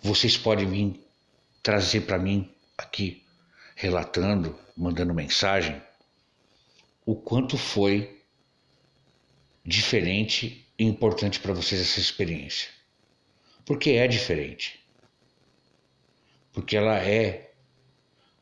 vocês 0.01 0.35
podem 0.35 0.67
vir 0.67 0.99
trazer 1.61 2.01
para 2.01 2.17
mim 2.17 2.51
aqui 2.75 3.23
relatando, 3.75 4.57
mandando 4.75 5.13
mensagem, 5.13 5.79
o 7.05 7.15
quanto 7.15 7.57
foi 7.57 8.19
diferente 9.63 10.67
e 10.77 10.83
importante 10.83 11.39
para 11.39 11.53
vocês 11.53 11.81
essa 11.81 11.99
experiência. 11.99 12.69
Porque 13.65 13.91
é 13.91 14.07
diferente. 14.07 14.83
Porque 16.51 16.75
ela 16.75 16.97
é 16.97 17.51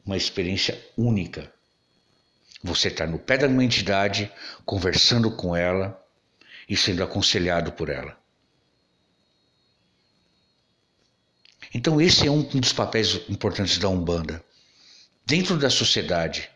uma 0.05 0.15
experiência 0.15 0.81
única. 0.97 1.53
Você 2.63 2.87
está 2.87 3.05
no 3.05 3.19
pé 3.19 3.37
da 3.37 3.47
uma 3.47 3.63
entidade, 3.63 4.31
conversando 4.65 5.35
com 5.35 5.55
ela 5.55 6.01
e 6.69 6.77
sendo 6.77 7.03
aconselhado 7.03 7.71
por 7.73 7.89
ela. 7.89 8.20
Então, 11.73 12.01
esse 12.01 12.27
é 12.27 12.31
um 12.31 12.41
dos 12.41 12.73
papéis 12.73 13.21
importantes 13.29 13.77
da 13.77 13.87
Umbanda. 13.87 14.43
Dentro 15.25 15.57
da 15.57 15.69
sociedade, 15.69 16.49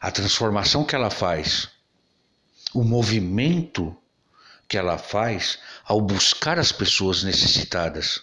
a 0.00 0.10
transformação 0.10 0.84
que 0.84 0.94
ela 0.94 1.10
faz, 1.10 1.68
o 2.72 2.82
movimento 2.82 3.96
que 4.68 4.78
ela 4.78 4.96
faz 4.96 5.58
ao 5.84 6.00
buscar 6.00 6.58
as 6.58 6.72
pessoas 6.72 7.22
necessitadas. 7.22 8.22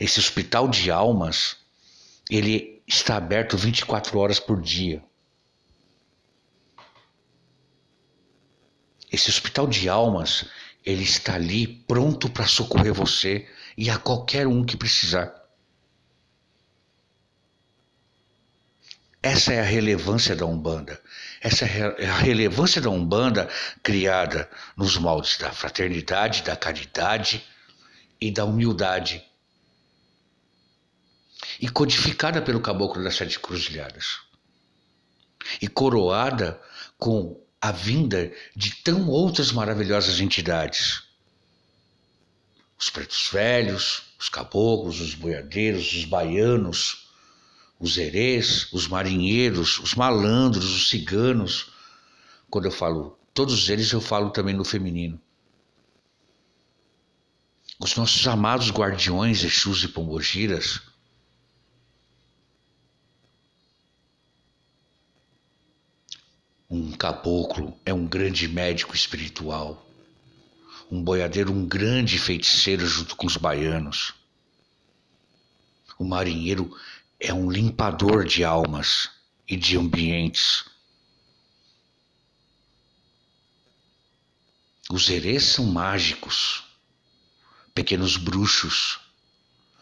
Esse 0.00 0.18
hospital 0.18 0.68
de 0.68 0.90
almas, 0.90 1.56
ele 2.28 2.82
está 2.86 3.16
aberto 3.16 3.56
24 3.56 4.18
horas 4.18 4.40
por 4.40 4.60
dia. 4.60 5.02
Esse 9.10 9.30
hospital 9.30 9.66
de 9.66 9.88
almas, 9.88 10.44
ele 10.84 11.02
está 11.02 11.34
ali 11.34 11.66
pronto 11.66 12.30
para 12.30 12.46
socorrer 12.46 12.92
você 12.92 13.48
e 13.76 13.90
a 13.90 13.98
qualquer 13.98 14.46
um 14.46 14.64
que 14.64 14.76
precisar. 14.76 15.34
Essa 19.22 19.52
é 19.52 19.60
a 19.60 19.64
relevância 19.64 20.34
da 20.36 20.46
Umbanda. 20.46 21.00
Essa 21.40 21.66
é 21.66 22.08
a 22.08 22.16
relevância 22.16 22.80
da 22.80 22.88
Umbanda 22.88 23.48
criada 23.82 24.48
nos 24.76 24.96
moldes 24.96 25.36
da 25.38 25.52
fraternidade, 25.52 26.42
da 26.42 26.56
caridade 26.56 27.44
e 28.20 28.30
da 28.30 28.44
humildade. 28.44 29.24
E 31.60 31.68
codificada 31.68 32.40
pelo 32.40 32.60
caboclo 32.60 33.02
das 33.02 33.16
sete 33.16 33.38
cruzilhadas. 33.40 34.20
E 35.60 35.66
coroada 35.66 36.60
com 36.96 37.44
a 37.60 37.72
vinda 37.72 38.32
de 38.54 38.74
tão 38.82 39.08
outras 39.08 39.50
maravilhosas 39.50 40.20
entidades. 40.20 41.02
Os 42.78 42.88
pretos 42.90 43.28
velhos, 43.32 44.02
os 44.18 44.28
caboclos, 44.28 45.00
os 45.00 45.14
boiadeiros, 45.14 45.92
os 45.92 46.04
baianos, 46.04 47.08
os 47.80 47.96
herês, 47.96 48.72
os 48.72 48.86
marinheiros, 48.86 49.78
os 49.80 49.94
malandros, 49.94 50.74
os 50.74 50.88
ciganos. 50.88 51.72
Quando 52.48 52.66
eu 52.66 52.72
falo 52.72 53.18
todos 53.34 53.68
eles, 53.68 53.90
eu 53.92 54.00
falo 54.00 54.30
também 54.30 54.54
no 54.54 54.64
feminino. 54.64 55.20
Os 57.80 57.94
nossos 57.94 58.26
amados 58.26 58.70
guardiões, 58.70 59.44
Exus 59.44 59.84
e 59.84 59.88
Pombogiras. 59.88 60.80
Um 66.70 66.92
caboclo 66.92 67.80
é 67.82 67.94
um 67.94 68.06
grande 68.06 68.46
médico 68.46 68.94
espiritual. 68.94 69.86
Um 70.90 71.02
boiadeiro, 71.02 71.50
um 71.50 71.66
grande 71.66 72.18
feiticeiro 72.18 72.86
junto 72.86 73.16
com 73.16 73.26
os 73.26 73.38
baianos. 73.38 74.12
O 75.98 76.04
marinheiro 76.04 76.76
é 77.18 77.32
um 77.32 77.50
limpador 77.50 78.22
de 78.26 78.44
almas 78.44 79.10
e 79.48 79.56
de 79.56 79.78
ambientes. 79.78 80.66
Os 84.90 85.08
herês 85.08 85.44
são 85.44 85.64
mágicos, 85.64 86.64
pequenos 87.74 88.18
bruxos, 88.18 89.00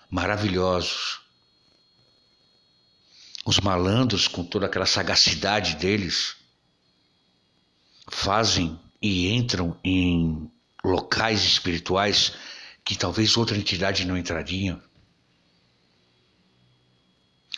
maravilhosos. 0.08 1.20
Os 3.44 3.58
malandros, 3.58 4.28
com 4.28 4.44
toda 4.44 4.66
aquela 4.66 4.86
sagacidade 4.86 5.74
deles, 5.74 6.35
fazem 8.08 8.78
e 9.00 9.28
entram 9.28 9.78
em 9.84 10.50
locais 10.84 11.44
espirituais 11.44 12.32
que 12.84 12.96
talvez 12.96 13.36
outra 13.36 13.56
entidade 13.56 14.04
não 14.04 14.16
entraria 14.16 14.80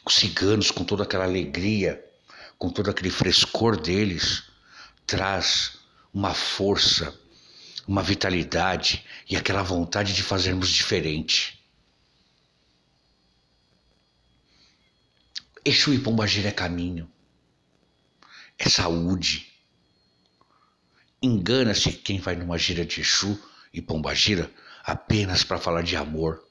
os 0.09 0.17
ciganos, 0.17 0.71
com 0.71 0.85
toda 0.85 1.03
aquela 1.03 1.25
alegria, 1.25 2.03
com 2.57 2.71
todo 2.71 2.91
aquele 2.91 3.11
frescor 3.11 3.79
deles, 3.79 4.45
traz 5.07 5.79
uma 6.13 6.33
força, 6.33 7.15
uma 7.87 8.03
vitalidade 8.03 9.05
e 9.29 9.37
aquela 9.37 9.63
vontade 9.63 10.15
de 10.15 10.23
fazermos 10.23 10.71
diferente. 10.71 11.63
Exu 15.63 15.93
e 15.93 15.99
Pombagira 15.99 16.49
é 16.49 16.53
caminho, 16.53 17.11
é 18.59 18.69
saúde. 18.69 19.48
Engana-se 21.21 21.93
quem 21.93 22.21
vai 22.21 22.37
numa 22.37 22.57
gira 22.57 22.85
de 22.85 23.01
Exu 23.01 23.39
e 23.73 23.83
Pombagira 23.83 24.53
apenas 24.85 25.43
para 25.43 25.59
falar 25.59 25.83
de 25.83 25.97
amor. 25.97 26.45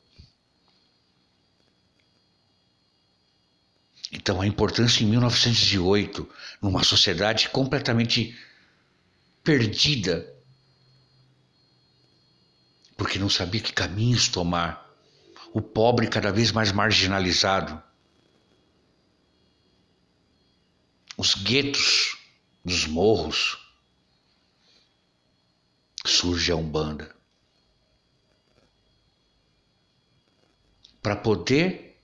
Então, 4.12 4.42
a 4.42 4.48
importância 4.48 5.04
em 5.04 5.08
1908, 5.08 6.30
numa 6.62 6.84
sociedade 6.84 7.50
completamente 7.50 8.38
perdida, 9.44 10.34
porque 12.96 13.20
não 13.20 13.30
sabia 13.30 13.62
que 13.62 13.74
caminhos 13.74 14.28
tomar, 14.28 14.86
o 15.54 15.62
pobre 15.62 16.08
cada 16.08 16.32
vez 16.32 16.52
mais 16.52 16.72
marginalizado, 16.72 17.82
os 21.18 21.34
guetos 21.34 22.18
dos 22.64 22.86
morros, 22.86 23.67
surge 26.08 26.52
a 26.52 26.56
Umbanda. 26.56 27.16
Para 31.02 31.16
poder 31.16 31.98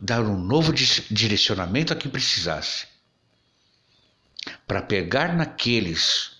dar 0.00 0.22
um 0.22 0.38
novo 0.38 0.72
direcionamento 0.72 1.92
a 1.92 1.96
quem 1.96 2.10
precisasse, 2.10 2.86
para 4.66 4.82
pegar 4.82 5.34
naqueles 5.34 6.38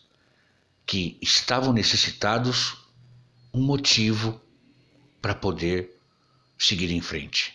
que 0.87 1.19
estavam 1.21 1.73
necessitados 1.73 2.77
um 3.53 3.63
motivo 3.63 4.41
para 5.21 5.35
poder 5.35 5.99
seguir 6.57 6.91
em 6.91 7.01
frente. 7.01 7.55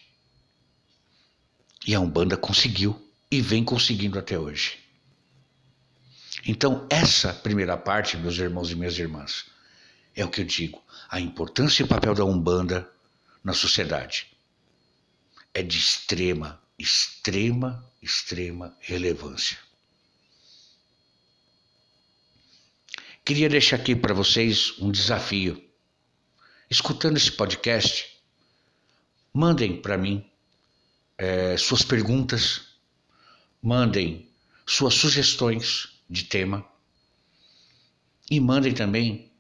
E 1.85 1.95
a 1.95 1.99
Umbanda 1.99 2.37
conseguiu 2.37 2.99
e 3.31 3.41
vem 3.41 3.63
conseguindo 3.63 4.19
até 4.19 4.37
hoje. 4.37 4.82
Então, 6.45 6.85
essa 6.89 7.33
primeira 7.33 7.77
parte, 7.77 8.17
meus 8.17 8.37
irmãos 8.37 8.69
e 8.69 8.75
minhas 8.75 8.97
irmãs, 8.99 9.45
é 10.15 10.25
o 10.25 10.29
que 10.29 10.41
eu 10.41 10.45
digo: 10.45 10.83
a 11.09 11.19
importância 11.19 11.81
e 11.81 11.85
o 11.85 11.87
papel 11.87 12.13
da 12.13 12.25
Umbanda 12.25 12.89
na 13.43 13.53
sociedade 13.53 14.27
é 15.53 15.61
de 15.61 15.77
extrema, 15.77 16.61
extrema, 16.77 17.89
extrema 18.01 18.75
relevância. 18.81 19.57
Queria 23.23 23.47
deixar 23.47 23.77
aqui 23.77 23.95
para 23.95 24.13
vocês 24.13 24.77
um 24.79 24.91
desafio. 24.91 25.63
Escutando 26.69 27.15
esse 27.15 27.31
podcast, 27.31 28.19
mandem 29.33 29.81
para 29.81 29.97
mim 29.97 30.29
é, 31.17 31.55
suas 31.55 31.83
perguntas, 31.83 32.79
mandem 33.61 34.29
suas 34.65 34.95
sugestões 34.95 35.92
de 36.13 36.25
tema 36.25 36.63
e 38.29 38.39
mandem 38.39 38.71
também 38.71 39.31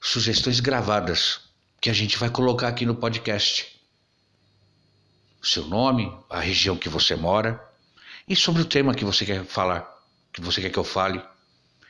sugestões 0.00 0.60
gravadas 0.60 1.40
que 1.78 1.90
a 1.90 1.92
gente 1.92 2.16
vai 2.16 2.30
colocar 2.30 2.68
aqui 2.68 2.86
no 2.86 2.96
podcast 2.96 3.78
seu 5.42 5.66
nome, 5.66 6.10
a 6.30 6.40
região 6.40 6.76
que 6.76 6.88
você 6.88 7.14
mora 7.14 7.62
e 8.26 8.34
sobre 8.34 8.62
o 8.62 8.64
tema 8.64 8.94
que 8.94 9.04
você 9.04 9.26
quer 9.26 9.44
falar, 9.44 9.86
que 10.32 10.40
você 10.40 10.62
quer 10.62 10.70
que 10.70 10.78
eu 10.78 10.84
fale, 10.84 11.22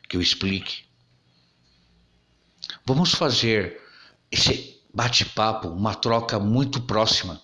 que 0.09 0.17
eu 0.17 0.21
explique. 0.21 0.85
Vamos 2.85 3.13
fazer 3.13 3.81
esse 4.31 4.83
bate-papo, 4.93 5.69
uma 5.69 5.95
troca 5.95 6.39
muito 6.39 6.83
próxima. 6.83 7.41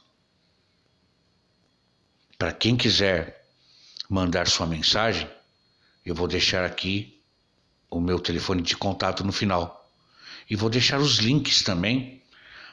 Para 2.37 2.53
quem 2.53 2.77
quiser 2.77 3.49
mandar 4.11 4.49
sua 4.49 4.67
mensagem, 4.67 5.31
eu 6.05 6.15
vou 6.15 6.29
deixar 6.29 6.65
aqui 6.65 7.21
o 7.91 8.01
meu 8.01 8.19
telefone 8.19 8.63
de 8.63 8.77
contato 8.77 9.25
no 9.25 9.33
final. 9.33 9.91
E 10.49 10.57
vou 10.57 10.71
deixar 10.71 10.99
os 10.99 11.19
links 11.19 11.63
também 11.63 12.23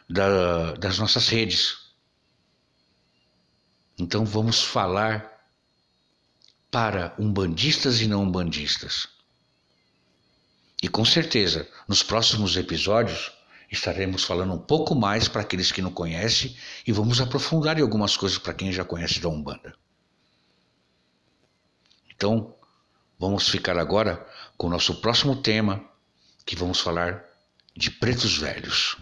da, 0.10 0.74
das 0.74 0.98
nossas 0.98 1.28
redes 1.28 1.90
então 4.00 4.24
vamos 4.24 4.64
falar 4.64 5.44
para 6.72 7.14
umbandistas 7.20 8.00
e 8.00 8.08
não 8.08 8.24
umbandistas. 8.24 9.10
E 10.82 10.88
com 10.88 11.04
certeza, 11.04 11.68
nos 11.86 12.02
próximos 12.02 12.56
episódios, 12.56 13.34
estaremos 13.70 14.24
falando 14.24 14.54
um 14.54 14.60
pouco 14.60 14.96
mais 14.96 15.28
para 15.28 15.42
aqueles 15.42 15.70
que 15.70 15.82
não 15.82 15.92
conhecem 15.92 16.56
e 16.88 16.94
vamos 16.94 17.20
aprofundar 17.20 17.78
em 17.78 17.82
algumas 17.82 18.16
coisas 18.16 18.38
para 18.38 18.54
quem 18.54 18.72
já 18.72 18.86
conhece 18.86 19.20
da 19.20 19.28
Umbanda. 19.28 19.76
Então, 22.16 22.56
vamos 23.20 23.50
ficar 23.50 23.78
agora 23.78 24.26
com 24.58 24.68
o 24.68 24.70
nosso 24.70 25.02
próximo 25.02 25.36
tema, 25.36 25.84
que 26.46 26.56
vamos 26.56 26.80
falar 26.80 27.24
de 27.76 27.92
pretos 27.92 28.38
velhos. 28.38 28.98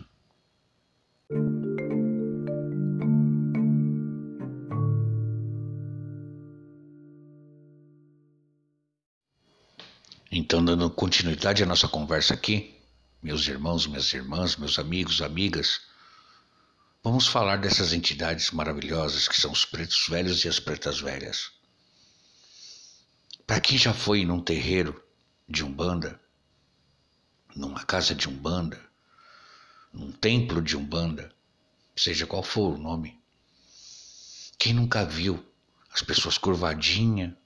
Então, 10.30 10.64
dando 10.64 10.90
continuidade 10.90 11.64
à 11.64 11.66
nossa 11.66 11.88
conversa 11.88 12.34
aqui, 12.34 12.76
meus 13.22 13.48
irmãos, 13.48 13.88
minhas 13.88 14.12
irmãs, 14.14 14.56
meus 14.56 14.78
amigos, 14.78 15.22
amigas, 15.22 15.82
vamos 17.04 17.28
falar 17.28 17.58
dessas 17.58 17.94
entidades 17.94 18.52
maravilhosas 18.52 19.28
que 19.28 19.40
são 19.40 19.52
os 19.52 19.66
pretos 19.66 20.06
velhos 20.08 20.44
e 20.44 20.50
as 20.50 20.60
pretas 20.60 21.00
velhas. 21.00 21.57
Para 23.48 23.62
quem 23.62 23.78
já 23.78 23.94
foi 23.94 24.26
num 24.26 24.42
terreiro 24.42 25.02
de 25.48 25.64
Umbanda, 25.64 26.20
numa 27.56 27.82
casa 27.86 28.14
de 28.14 28.28
Umbanda, 28.28 28.78
num 29.94 30.12
templo 30.12 30.62
de 30.62 30.76
Umbanda, 30.76 31.34
seja 31.96 32.28
qual 32.28 32.44
for 32.44 32.76
o 32.76 32.78
nome, 32.78 33.18
quem 34.60 34.74
nunca 34.74 35.06
viu 35.06 35.42
as 35.90 36.02
pessoas 36.02 36.38
curvadinha, 36.38 37.38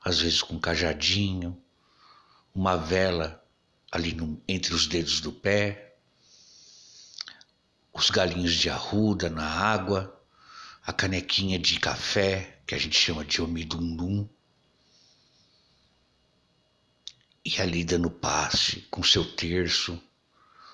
às 0.00 0.20
vezes 0.20 0.40
com 0.40 0.56
cajadinho, 0.60 1.60
uma 2.54 2.76
vela 2.76 3.44
ali 3.90 4.14
no, 4.14 4.40
entre 4.46 4.72
os 4.72 4.86
dedos 4.86 5.20
do 5.20 5.32
pé, 5.32 5.96
os 7.92 8.08
galinhos 8.08 8.54
de 8.54 8.70
arruda 8.70 9.28
na 9.28 9.48
água, 9.48 10.16
a 10.86 10.92
canequinha 10.92 11.58
de 11.58 11.80
café, 11.80 12.62
que 12.64 12.74
a 12.76 12.78
gente 12.78 12.96
chama 12.96 13.24
de 13.24 13.42
omidundum, 13.42 14.28
e 17.44 17.60
ali 17.60 17.84
dando 17.84 18.10
passe 18.10 18.80
com 18.90 19.02
seu 19.02 19.24
terço, 19.24 20.00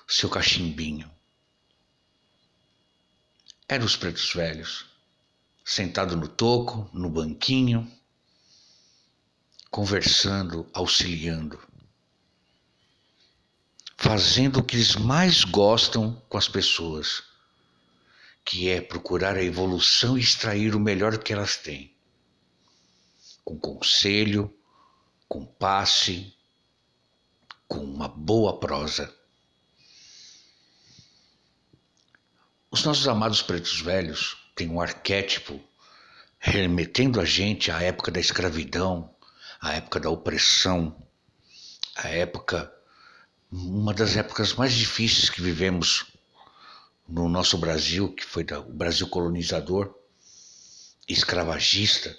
seu 0.07 0.29
cachimbinho. 0.29 1.09
Eram 3.67 3.85
os 3.85 3.95
pretos 3.95 4.33
velhos, 4.33 4.85
sentado 5.63 6.15
no 6.15 6.27
toco, 6.27 6.89
no 6.93 7.09
banquinho, 7.09 7.91
conversando, 9.69 10.69
auxiliando 10.73 11.59
fazendo 14.01 14.57
o 14.57 14.63
que 14.63 14.75
eles 14.75 14.95
mais 14.95 15.43
gostam 15.43 16.19
com 16.27 16.35
as 16.35 16.47
pessoas, 16.47 17.21
que 18.43 18.67
é 18.67 18.81
procurar 18.81 19.35
a 19.35 19.43
evolução 19.43 20.17
e 20.17 20.21
extrair 20.21 20.75
o 20.75 20.79
melhor 20.79 21.19
que 21.19 21.31
elas 21.31 21.55
têm. 21.55 21.93
Com 23.45 23.59
conselho, 23.59 24.51
com 25.29 25.45
passe, 25.45 26.35
com 27.71 27.79
uma 27.79 28.09
boa 28.09 28.59
prosa. 28.59 29.09
Os 32.69 32.83
nossos 32.83 33.07
amados 33.07 33.41
pretos 33.41 33.79
velhos 33.79 34.35
têm 34.53 34.69
um 34.69 34.81
arquétipo 34.81 35.57
remetendo 36.37 37.21
a 37.21 37.23
gente 37.23 37.71
à 37.71 37.81
época 37.81 38.11
da 38.11 38.19
escravidão, 38.19 39.15
à 39.61 39.73
época 39.75 40.01
da 40.01 40.09
opressão, 40.09 41.01
à 41.95 42.09
época 42.09 42.69
uma 43.49 43.93
das 43.93 44.17
épocas 44.17 44.53
mais 44.53 44.73
difíceis 44.73 45.29
que 45.29 45.41
vivemos 45.41 46.07
no 47.07 47.29
nosso 47.29 47.57
Brasil, 47.57 48.13
que 48.13 48.25
foi 48.25 48.43
o 48.43 48.73
Brasil 48.73 49.07
colonizador, 49.07 49.97
escravagista. 51.07 52.17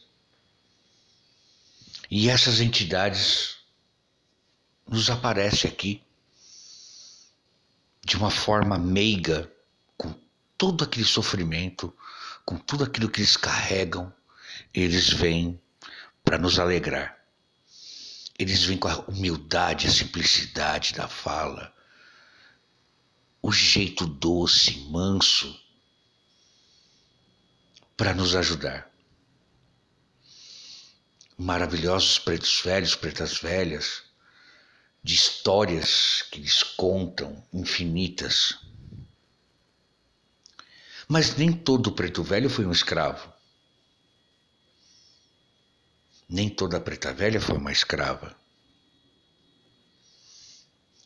E 2.11 2.31
essas 2.31 2.61
entidades 2.61 3.62
nos 4.87 5.11
aparecem 5.11 5.71
aqui 5.71 6.03
de 8.05 8.17
uma 8.17 8.31
forma 8.31 8.79
meiga, 8.79 9.51
com 9.97 10.13
todo 10.59 10.85
aquele 10.85 11.05
sofrimento, 11.05 11.95
com 12.45 12.59
tudo 12.59 12.85
aquilo 12.85 13.09
que 13.09 13.21
eles 13.21 13.37
carregam, 13.37 14.13
eles 14.75 15.09
vêm 15.09 15.61
para 16.25 16.39
nos 16.39 16.59
alegrar. 16.59 17.17
Eles 18.39 18.65
vêm 18.65 18.77
com 18.77 18.89
a 18.89 18.99
humildade, 19.03 19.87
a 19.87 19.91
simplicidade 19.91 20.95
da 20.95 21.07
fala, 21.07 21.73
o 23.41 23.53
jeito 23.53 24.07
doce, 24.07 24.79
manso, 24.91 25.61
para 27.97 28.15
nos 28.15 28.35
ajudar. 28.35 28.91
Maravilhosos 31.39 32.19
pretos 32.19 32.61
velhos, 32.65 32.95
pretas 32.95 33.39
velhas, 33.39 34.03
de 35.03 35.15
histórias 35.15 36.23
que 36.31 36.39
eles 36.39 36.63
contam, 36.63 37.45
infinitas. 37.53 38.59
Mas 41.09 41.37
nem 41.37 41.53
todo 41.53 41.93
preto 41.93 42.23
velho 42.23 42.49
foi 42.49 42.65
um 42.65 42.73
escravo. 42.73 43.33
Nem 46.29 46.49
toda 46.49 46.81
preta 46.81 47.13
velha 47.13 47.41
foi 47.41 47.57
uma 47.59 47.73
escrava. 47.73 48.35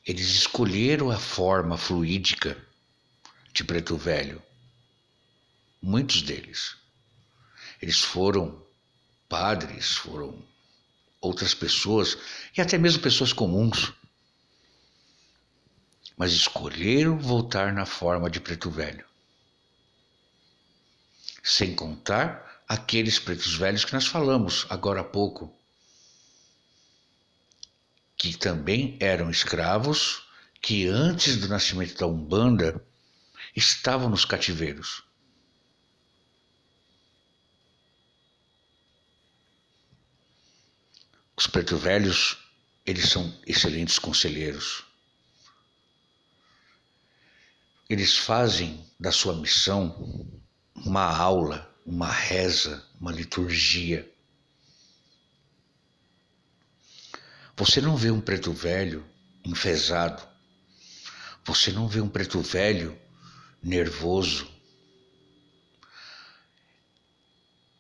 Eles 0.06 0.28
escolheram 0.30 1.11
a 1.11 1.18
forma 1.18 1.76
fluídica 1.76 2.56
de 3.52 3.64
preto 3.64 3.96
velho. 3.96 4.40
Muitos 5.82 6.22
deles. 6.22 6.76
Eles 7.82 7.98
foram 7.98 8.64
padres, 9.28 9.96
foram 9.96 10.46
outras 11.20 11.55
pessoas 11.55 12.16
e 12.57 12.61
até 12.61 12.79
mesmo 12.79 13.02
pessoas 13.02 13.33
comuns. 13.33 13.92
Mas 16.16 16.33
escolheram 16.33 17.18
voltar 17.18 17.72
na 17.72 17.85
forma 17.85 18.31
de 18.31 18.40
preto 18.40 18.70
velho. 18.70 19.05
Sem 21.42 21.74
contar 21.74 22.62
aqueles 22.68 23.18
pretos 23.18 23.55
velhos 23.55 23.85
que 23.85 23.92
nós 23.92 24.07
falamos 24.07 24.66
agora 24.68 25.00
há 25.00 25.05
pouco, 25.05 25.55
que 28.16 28.37
também 28.37 28.96
eram 28.98 29.31
escravos, 29.31 30.26
que 30.61 30.88
antes 30.88 31.37
do 31.37 31.48
nascimento 31.48 31.96
da 31.98 32.07
Umbanda 32.07 32.83
estavam 33.55 34.09
nos 34.09 34.24
cativeiros. 34.24 35.06
Os 41.37 41.46
pretos 41.46 41.81
velhos, 41.81 42.38
eles 42.85 43.09
são 43.11 43.38
excelentes 43.46 43.99
conselheiros. 43.99 44.85
Eles 47.88 48.16
fazem 48.16 48.85
da 48.99 49.12
sua 49.12 49.35
missão 49.35 50.42
uma 50.75 51.05
aula 51.05 51.77
uma 51.87 52.11
reza, 52.11 52.85
uma 53.01 53.12
liturgia. 53.12 54.11
Você 57.57 57.81
não 57.81 57.96
vê 57.96 58.11
um 58.11 58.20
preto 58.20 58.53
velho 58.53 59.07
enfesado. 59.44 60.27
Você 61.44 61.70
não 61.70 61.87
vê 61.87 62.01
um 62.01 62.09
preto 62.09 62.40
velho 62.40 62.99
nervoso. 63.62 64.51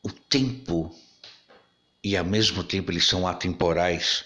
O 0.02 0.12
tempo 0.12 0.96
e 2.10 2.16
ao 2.16 2.24
mesmo 2.24 2.62
tempo 2.62 2.90
eles 2.90 3.06
são 3.06 3.26
atemporais. 3.26 4.24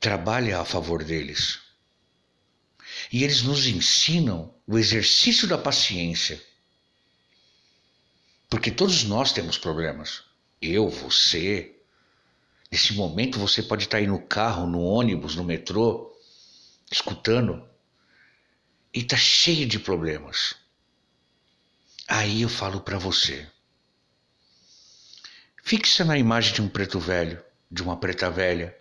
Trabalha 0.00 0.60
a 0.60 0.64
favor 0.64 1.04
deles. 1.04 1.58
E 3.12 3.24
eles 3.24 3.42
nos 3.42 3.66
ensinam 3.66 4.54
o 4.66 4.78
exercício 4.78 5.46
da 5.46 5.58
paciência 5.58 6.40
porque 8.54 8.70
todos 8.70 9.02
nós 9.02 9.32
temos 9.32 9.58
problemas. 9.58 10.22
Eu, 10.62 10.88
você. 10.88 11.74
Nesse 12.70 12.94
momento 12.94 13.36
você 13.36 13.60
pode 13.60 13.82
estar 13.82 13.96
aí 13.96 14.06
no 14.06 14.22
carro, 14.22 14.64
no 14.64 14.80
ônibus, 14.80 15.34
no 15.34 15.42
metrô, 15.42 16.16
escutando, 16.88 17.68
e 18.94 19.00
está 19.00 19.16
cheio 19.16 19.66
de 19.66 19.80
problemas. 19.80 20.54
Aí 22.06 22.42
eu 22.42 22.48
falo 22.48 22.80
para 22.80 22.96
você. 22.96 23.44
Fixe 25.64 26.04
na 26.04 26.16
imagem 26.18 26.52
de 26.52 26.62
um 26.62 26.68
preto 26.68 27.00
velho, 27.00 27.42
de 27.70 27.82
uma 27.82 27.96
preta 27.96 28.30
velha. 28.30 28.76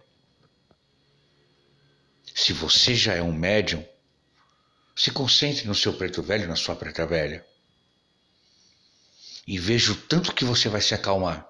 Se 2.36 2.52
você 2.52 2.94
já 2.94 3.14
é 3.14 3.22
um 3.22 3.32
médium, 3.32 3.88
se 4.96 5.10
concentre 5.10 5.66
no 5.66 5.74
seu 5.74 5.94
preto 5.94 6.22
velho, 6.22 6.48
na 6.48 6.56
sua 6.56 6.76
preta 6.76 7.06
velha 7.06 7.46
e 9.46 9.60
veja 9.60 9.92
o 9.92 9.96
tanto 9.96 10.34
que 10.34 10.46
você 10.46 10.70
vai 10.70 10.82
se 10.82 10.94
acalmar. 10.94 11.48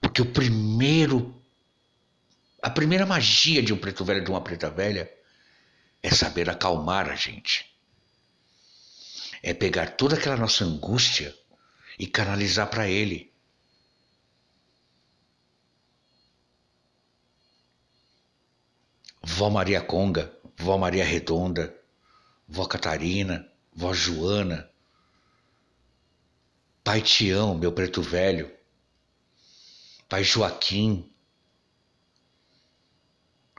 Porque 0.00 0.22
o 0.22 0.32
primeiro 0.32 1.34
a 2.60 2.70
primeira 2.70 3.06
magia 3.06 3.62
de 3.62 3.72
um 3.72 3.78
preto 3.78 4.04
velho 4.04 4.24
de 4.24 4.30
uma 4.30 4.40
preta 4.40 4.68
velha 4.68 5.10
é 6.02 6.10
saber 6.10 6.50
acalmar 6.50 7.08
a 7.08 7.14
gente. 7.14 7.72
É 9.42 9.54
pegar 9.54 9.92
toda 9.92 10.16
aquela 10.16 10.36
nossa 10.36 10.64
angústia 10.64 11.36
e 11.98 12.06
canalizar 12.06 12.68
para 12.68 12.88
ele. 12.88 13.27
Vó 19.28 19.50
Maria 19.50 19.82
Conga, 19.82 20.32
Vó 20.56 20.78
Maria 20.78 21.04
Redonda, 21.04 21.76
Vó 22.48 22.66
Catarina, 22.66 23.46
Vó 23.74 23.92
Joana, 23.92 24.68
Pai 26.82 27.02
Tião, 27.02 27.54
meu 27.54 27.70
preto 27.70 28.00
velho, 28.00 28.50
Pai 30.08 30.24
Joaquim, 30.24 31.12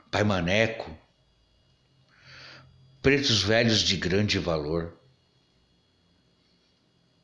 Pai 0.10 0.24
Maneco, 0.24 0.90
pretos 3.00 3.44
velhos 3.44 3.82
de 3.82 3.96
grande 3.96 4.40
valor, 4.40 5.00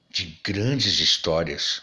de 0.08 0.40
grandes 0.44 1.00
histórias, 1.00 1.82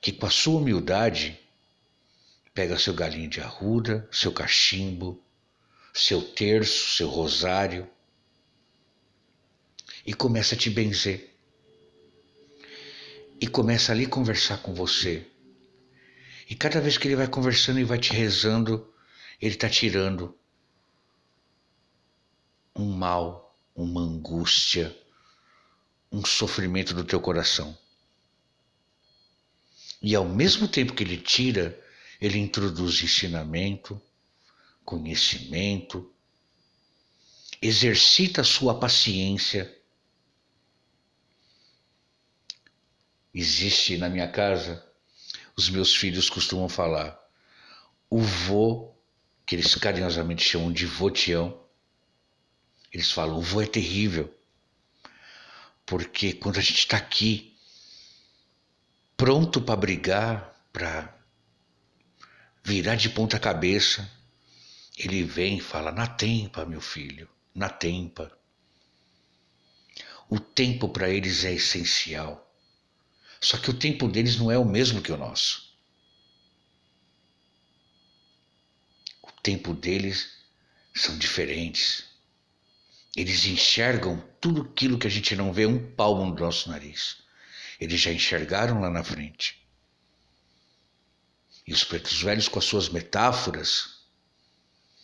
que 0.00 0.12
com 0.12 0.26
a 0.26 0.30
sua 0.30 0.58
humildade 0.58 1.38
pega 2.54 2.78
seu 2.78 2.94
galinho 2.94 3.28
de 3.28 3.40
arruda, 3.40 4.08
seu 4.10 4.32
cachimbo, 4.32 5.22
seu 5.92 6.22
terço, 6.22 6.96
seu 6.96 7.08
rosário 7.08 7.88
e 10.04 10.14
começa 10.14 10.54
a 10.54 10.58
te 10.58 10.70
benzer. 10.70 11.28
E 13.40 13.46
começa 13.46 13.92
ali 13.92 14.06
conversar 14.06 14.58
com 14.58 14.74
você. 14.74 15.26
E 16.48 16.54
cada 16.54 16.80
vez 16.80 16.98
que 16.98 17.08
ele 17.08 17.16
vai 17.16 17.28
conversando 17.28 17.78
e 17.78 17.84
vai 17.84 17.98
te 17.98 18.12
rezando, 18.12 18.92
ele 19.40 19.54
está 19.54 19.68
tirando 19.68 20.36
um 22.74 22.92
mal, 22.92 23.56
uma 23.74 24.00
angústia, 24.00 24.94
um 26.10 26.24
sofrimento 26.24 26.92
do 26.92 27.04
teu 27.04 27.20
coração. 27.20 27.76
E 30.02 30.14
ao 30.14 30.24
mesmo 30.24 30.66
tempo 30.66 30.94
que 30.94 31.04
ele 31.04 31.16
tira, 31.16 31.78
ele 32.20 32.38
introduz 32.38 33.02
ensinamento, 33.02 34.00
conhecimento, 34.84 36.12
exercita 37.62 38.44
sua 38.44 38.78
paciência. 38.78 39.74
Existe 43.32 43.96
na 43.96 44.08
minha 44.08 44.30
casa, 44.30 44.84
os 45.56 45.70
meus 45.70 45.94
filhos 45.94 46.28
costumam 46.28 46.68
falar, 46.68 47.18
o 48.10 48.20
vô, 48.20 48.94
que 49.46 49.54
eles 49.54 49.74
carinhosamente 49.74 50.44
chamam 50.44 50.72
de 50.72 50.84
votião, 50.84 51.58
eles 52.92 53.10
falam, 53.10 53.38
o 53.38 53.40
vô 53.40 53.62
é 53.62 53.66
terrível. 53.66 54.34
Porque 55.86 56.32
quando 56.32 56.58
a 56.58 56.60
gente 56.60 56.78
está 56.78 56.96
aqui, 56.96 57.56
pronto 59.16 59.60
para 59.60 59.76
brigar, 59.76 60.68
para 60.72 61.19
virar 62.62 62.96
de 62.96 63.08
ponta 63.10 63.38
cabeça, 63.38 64.10
ele 64.96 65.22
vem 65.22 65.58
e 65.58 65.60
fala: 65.60 65.90
na 65.90 66.06
tempa, 66.06 66.64
meu 66.64 66.80
filho, 66.80 67.28
na 67.54 67.68
tempa. 67.68 68.30
O 70.28 70.38
tempo 70.38 70.88
para 70.88 71.08
eles 71.08 71.44
é 71.44 71.52
essencial. 71.52 72.46
Só 73.40 73.56
que 73.56 73.70
o 73.70 73.74
tempo 73.74 74.06
deles 74.06 74.36
não 74.36 74.50
é 74.50 74.58
o 74.58 74.64
mesmo 74.64 75.02
que 75.02 75.10
o 75.10 75.16
nosso. 75.16 75.74
O 79.22 79.32
tempo 79.42 79.74
deles 79.74 80.30
são 80.94 81.16
diferentes. 81.16 82.04
Eles 83.16 83.44
enxergam 83.46 84.22
tudo 84.40 84.62
aquilo 84.62 84.98
que 84.98 85.06
a 85.06 85.10
gente 85.10 85.34
não 85.34 85.52
vê 85.52 85.66
um 85.66 85.94
palmo 85.94 86.32
do 86.32 86.44
nosso 86.44 86.68
nariz. 86.68 87.16
Eles 87.80 88.00
já 88.00 88.12
enxergaram 88.12 88.80
lá 88.80 88.90
na 88.90 89.02
frente. 89.02 89.59
E 91.70 91.72
os 91.72 91.84
pretos 91.84 92.20
velhos, 92.20 92.48
com 92.48 92.58
as 92.58 92.64
suas 92.64 92.88
metáforas 92.88 94.00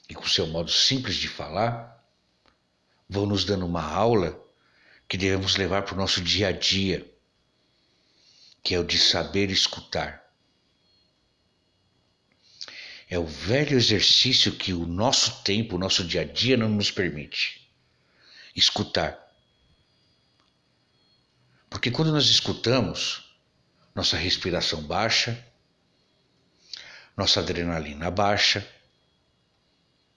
e 0.09 0.16
com 0.16 0.24
o 0.24 0.29
seu 0.29 0.48
modo 0.48 0.68
simples 0.68 1.14
de 1.14 1.29
falar, 1.29 2.05
vão 3.09 3.24
nos 3.24 3.44
dando 3.44 3.64
uma 3.64 3.85
aula 3.85 4.37
que 5.09 5.16
devemos 5.16 5.55
levar 5.55 5.83
para 5.83 5.94
o 5.94 5.96
nosso 5.96 6.20
dia 6.20 6.48
a 6.48 6.52
dia, 6.52 7.09
que 8.64 8.74
é 8.74 8.81
o 8.81 8.85
de 8.85 8.98
saber 8.98 9.48
escutar. 9.48 10.29
É 13.09 13.16
o 13.16 13.26
velho 13.29 13.76
exercício 13.76 14.50
que 14.50 14.72
o 14.72 14.85
nosso 14.85 15.44
tempo, 15.44 15.76
o 15.76 15.79
nosso 15.79 16.02
dia 16.02 16.22
a 16.22 16.24
dia 16.24 16.57
não 16.57 16.68
nos 16.68 16.90
permite 16.90 17.70
escutar. 18.57 19.16
Porque 21.70 21.92
quando 21.92 22.11
nós 22.11 22.26
escutamos, 22.26 23.37
nossa 23.94 24.16
respiração 24.16 24.83
baixa, 24.83 25.46
nossa 27.16 27.40
adrenalina 27.40 28.11
baixa 28.11 28.66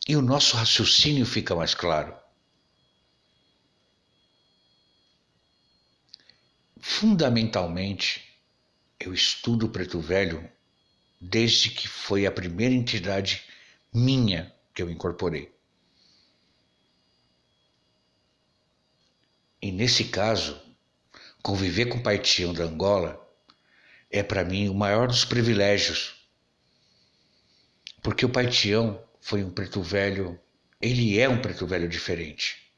e 0.07 0.15
o 0.15 0.21
nosso 0.21 0.57
raciocínio 0.57 1.25
fica 1.25 1.55
mais 1.55 1.73
claro. 1.73 2.15
Fundamentalmente, 6.81 8.37
eu 8.99 9.13
estudo 9.13 9.67
o 9.67 9.69
Preto 9.69 9.99
Velho 9.99 10.49
desde 11.21 11.69
que 11.69 11.87
foi 11.87 12.25
a 12.25 12.31
primeira 12.31 12.73
entidade 12.73 13.43
minha 13.93 14.53
que 14.73 14.81
eu 14.81 14.89
incorporei. 14.89 15.53
E 19.61 19.71
nesse 19.71 20.05
caso, 20.05 20.59
conviver 21.41 21.87
com 21.87 21.97
o 21.97 22.03
Pai 22.03 22.17
Tião 22.17 22.53
da 22.53 22.63
Angola 22.63 23.19
é 24.09 24.23
para 24.23 24.43
mim 24.43 24.69
o 24.69 24.73
maior 24.73 25.07
dos 25.07 25.25
privilégios. 25.25 26.18
Porque 28.01 28.25
o 28.25 28.29
Pai 28.29 28.47
Tião 28.47 29.01
foi 29.19 29.43
um 29.43 29.51
preto 29.51 29.81
velho, 29.81 30.39
ele 30.81 31.19
é 31.19 31.27
um 31.27 31.41
preto 31.41 31.67
velho 31.67 31.87
diferente. 31.87 32.71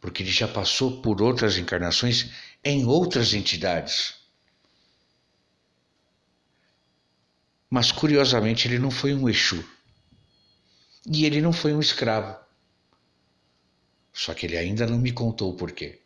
Porque 0.00 0.22
ele 0.22 0.30
já 0.30 0.48
passou 0.48 1.00
por 1.02 1.20
outras 1.22 1.58
encarnações 1.58 2.30
em 2.64 2.84
outras 2.86 3.34
entidades. 3.34 4.14
Mas 7.68 7.92
curiosamente 7.92 8.66
ele 8.66 8.78
não 8.78 8.90
foi 8.90 9.14
um 9.14 9.28
Exu. 9.28 9.64
E 11.06 11.24
ele 11.24 11.40
não 11.40 11.52
foi 11.52 11.72
um 11.72 11.80
escravo. 11.80 12.38
Só 14.12 14.34
que 14.34 14.46
ele 14.46 14.56
ainda 14.56 14.86
não 14.86 14.98
me 14.98 15.12
contou 15.12 15.52
o 15.52 15.56
porquê. 15.56 16.00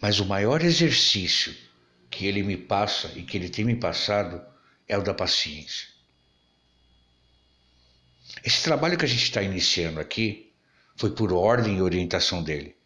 Mas 0.00 0.20
o 0.20 0.26
maior 0.26 0.62
exercício 0.62 1.56
que 2.12 2.26
ele 2.26 2.42
me 2.42 2.58
passa 2.58 3.10
e 3.16 3.22
que 3.22 3.38
ele 3.38 3.48
tem 3.48 3.64
me 3.64 3.74
passado 3.74 4.44
é 4.86 4.96
o 4.98 5.02
da 5.02 5.14
paciência. 5.14 5.88
Esse 8.44 8.62
trabalho 8.62 8.98
que 8.98 9.04
a 9.06 9.08
gente 9.08 9.24
está 9.24 9.42
iniciando 9.42 9.98
aqui 9.98 10.52
foi 10.94 11.10
por 11.10 11.32
ordem 11.32 11.78
e 11.78 11.82
orientação 11.82 12.42
dele. 12.42 12.76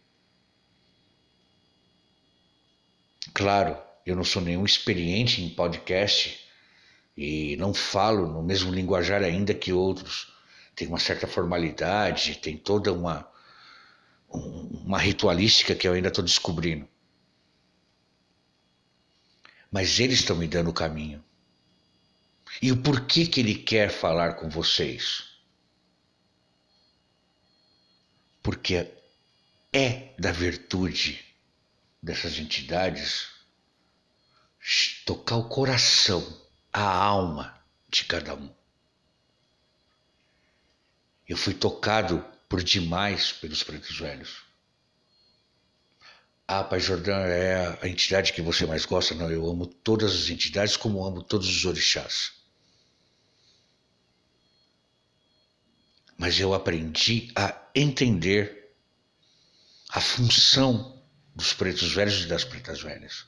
Claro, 3.33 3.77
eu 4.05 4.15
não 4.15 4.23
sou 4.23 4.41
nenhum 4.41 4.65
experiente 4.65 5.43
em 5.43 5.49
podcast 5.49 6.39
e 7.15 7.57
não 7.57 7.73
falo 7.73 8.27
no 8.27 8.41
mesmo 8.41 8.73
linguajar 8.73 9.21
ainda 9.21 9.53
que 9.53 9.73
outros 9.73 10.33
tem 10.73 10.87
uma 10.87 10.99
certa 10.99 11.27
formalidade, 11.27 12.37
tem 12.37 12.55
toda 12.55 12.93
uma, 12.93 13.27
uma 14.29 14.99
ritualística 14.99 15.75
que 15.75 15.87
eu 15.87 15.93
ainda 15.93 16.07
estou 16.07 16.23
descobrindo. 16.23 16.87
Mas 19.77 19.99
eles 19.99 20.21
estão 20.21 20.35
me 20.35 20.47
dando 20.47 20.71
o 20.71 20.73
caminho. 20.73 21.23
E 22.59 22.71
o 22.71 22.81
porquê 22.81 23.27
que 23.27 23.41
ele 23.41 23.53
quer 23.53 23.91
falar 23.91 24.33
com 24.33 24.49
vocês? 24.49 25.25
Porque 28.41 28.91
é 29.71 30.15
da 30.17 30.31
virtude 30.31 31.23
dessas 32.01 32.39
entidades 32.39 33.27
tocar 35.05 35.35
o 35.35 35.47
coração, 35.47 36.25
a 36.73 36.81
alma 36.81 37.63
de 37.87 38.03
cada 38.05 38.33
um. 38.33 38.49
Eu 41.29 41.37
fui 41.37 41.53
tocado 41.53 42.25
por 42.49 42.63
demais 42.63 43.31
pelos 43.31 43.61
pretos 43.61 43.95
velhos. 43.99 44.46
Ah, 46.49 46.63
Pai 46.63 46.79
Jordão 46.79 47.17
é 47.17 47.77
a 47.81 47.87
entidade 47.89 48.31
que 48.31 48.41
você 48.41 48.65
mais 48.65 48.85
gosta? 48.85 49.13
Não, 49.13 49.29
eu 49.29 49.45
amo 49.45 49.67
todas 49.67 50.13
as 50.15 50.29
entidades 50.29 50.77
como 50.77 51.05
amo 51.05 51.21
todos 51.21 51.49
os 51.49 51.65
orixás. 51.65 52.31
Mas 56.17 56.39
eu 56.39 56.53
aprendi 56.53 57.29
a 57.35 57.53
entender 57.75 58.73
a 59.89 59.99
função 59.99 61.03
dos 61.35 61.51
pretos 61.51 61.91
velhos 61.91 62.23
e 62.23 62.27
das 62.27 62.45
pretas 62.45 62.81
velhas. 62.81 63.25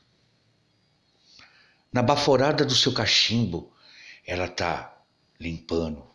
Na 1.92 2.02
baforada 2.02 2.64
do 2.64 2.74
seu 2.74 2.94
cachimbo, 2.94 3.76
ela 4.26 4.46
está 4.46 4.98
limpando. 5.38 6.08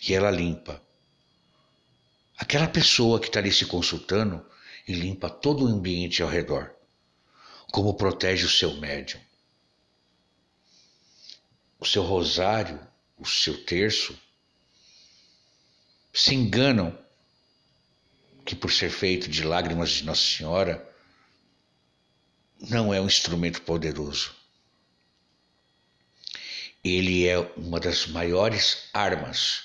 E 0.00 0.12
ela 0.12 0.30
limpa. 0.30 0.82
Aquela 2.36 2.66
pessoa 2.66 3.20
que 3.20 3.28
está 3.28 3.38
ali 3.38 3.52
se 3.52 3.66
consultando 3.66 4.44
e 4.86 4.92
limpa 4.92 5.28
todo 5.28 5.64
o 5.64 5.68
ambiente 5.68 6.22
ao 6.22 6.28
redor. 6.28 6.74
Como 7.72 7.94
protege 7.94 8.46
o 8.46 8.50
seu 8.50 8.74
médium. 8.74 9.20
O 11.78 11.86
seu 11.86 12.02
rosário, 12.02 12.80
o 13.16 13.26
seu 13.26 13.64
terço, 13.64 14.18
se 16.12 16.34
enganam 16.34 16.98
que 18.44 18.56
por 18.56 18.72
ser 18.72 18.90
feito 18.90 19.28
de 19.28 19.44
lágrimas 19.44 19.90
de 19.90 20.04
Nossa 20.04 20.22
Senhora, 20.22 20.86
não 22.58 22.92
é 22.92 23.00
um 23.00 23.06
instrumento 23.06 23.62
poderoso. 23.62 24.34
Ele 26.82 27.26
é 27.26 27.38
uma 27.56 27.78
das 27.78 28.06
maiores 28.06 28.88
armas 28.92 29.64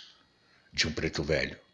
de 0.71 0.87
um 0.87 0.93
preto 0.93 1.23
velho. 1.23 1.64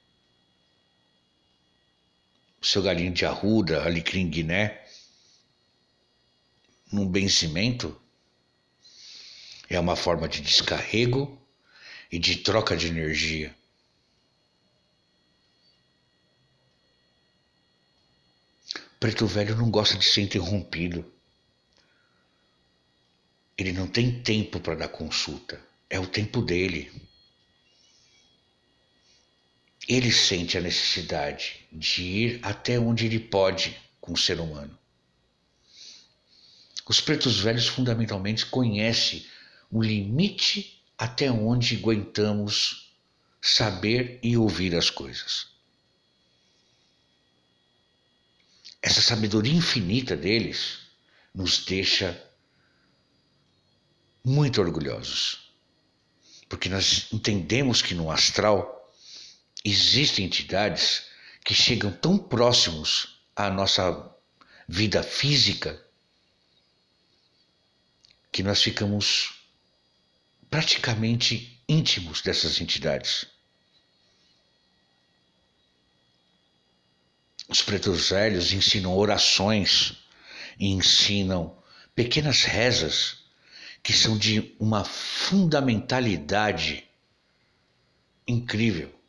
Seu 2.62 2.82
galinho 2.84 3.12
de 3.12 3.26
arruda, 3.26 3.84
alecrim 3.84 4.30
guiné, 4.30 4.86
num 6.92 7.08
benzimento, 7.08 8.00
é 9.70 9.80
uma 9.80 9.96
forma 9.96 10.28
de 10.28 10.42
descarrego 10.42 11.42
e 12.12 12.20
de 12.20 12.38
troca 12.38 12.76
de 12.76 12.88
energia. 12.88 13.56
Preto 19.00 19.26
Velho 19.26 19.56
não 19.56 19.72
gosta 19.72 19.98
de 19.98 20.06
ser 20.06 20.22
interrompido. 20.22 21.04
Ele 23.58 23.72
não 23.72 23.88
tem 23.88 24.22
tempo 24.22 24.60
para 24.60 24.76
dar 24.76 24.90
consulta. 24.90 25.60
É 25.90 26.00
o 26.00 26.06
tempo 26.06 26.42
dele. 26.42 26.92
Ele 29.92 30.12
sente 30.12 30.58
a 30.58 30.62
necessidade 30.62 31.68
de 31.72 32.04
ir 32.04 32.40
até 32.44 32.80
onde 32.80 33.06
ele 33.06 33.20
pode 33.20 33.76
com 34.00 34.14
o 34.14 34.18
ser 34.18 34.40
humano. 34.40 34.78
Os 36.88 37.00
pretos 37.00 37.40
velhos 37.40 37.68
fundamentalmente 37.68 38.46
conhecem 38.46 39.26
o 39.70 39.82
limite 39.82 40.82
até 40.98 41.32
onde 41.32 41.76
aguentamos 41.76 42.92
saber 43.42 44.20
e 44.22 44.38
ouvir 44.38 44.76
as 44.76 44.90
coisas. 44.90 45.52
essa 48.82 49.02
sabedoria 49.02 49.54
infinita 49.54 50.18
deles 50.18 50.80
nos 51.34 51.64
deixa 51.64 52.20
muito 54.24 54.60
orgulhosos. 54.60 55.52
Porque 56.50 56.68
nós 56.68 57.08
entendemos 57.14 57.82
que 57.82 57.94
no 57.94 58.12
astral 58.12 58.81
existem 59.64 60.26
entidades 60.26 61.04
que 61.44 61.54
chegam 61.54 61.92
tão 61.92 62.18
próximos 62.18 63.22
à 63.36 63.50
nossa 63.50 64.10
vida 64.68 65.04
física 65.04 65.84
que 68.32 68.44
nós 68.44 68.62
ficamos 68.62 69.42
praticamente 70.50 71.62
íntimos 71.68 72.22
dessas 72.22 72.62
entidades. 72.62 73.26
Os 77.48 77.62
pretos 77.62 78.10
velhos 78.10 78.54
ensinam 78.54 78.96
orações 78.96 79.98
e 80.58 80.68
ensinam 80.68 81.62
pequenas 81.94 82.44
rezas 82.44 83.18
que 83.84 83.92
são 83.92 84.18
de 84.18 84.56
uma 84.60 84.86
fundamentalidade 84.86 86.88
incrível. 88.28 89.01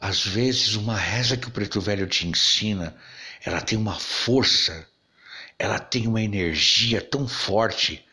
Às 0.00 0.24
vezes, 0.26 0.74
uma 0.74 0.96
reza 0.96 1.36
que 1.36 1.48
o 1.48 1.50
preto 1.50 1.80
velho 1.80 2.06
te 2.06 2.26
ensina, 2.26 2.96
ela 3.44 3.60
tem 3.60 3.78
uma 3.78 3.98
força, 3.98 4.86
ela 5.58 5.78
tem 5.78 6.06
uma 6.06 6.20
energia 6.20 7.00
tão 7.00 7.26
forte 7.26 8.04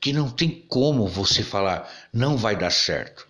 que 0.00 0.12
não 0.12 0.30
tem 0.30 0.50
como 0.62 1.06
você 1.06 1.42
falar, 1.42 1.88
não 2.12 2.36
vai 2.36 2.56
dar 2.56 2.70
certo. 2.70 3.28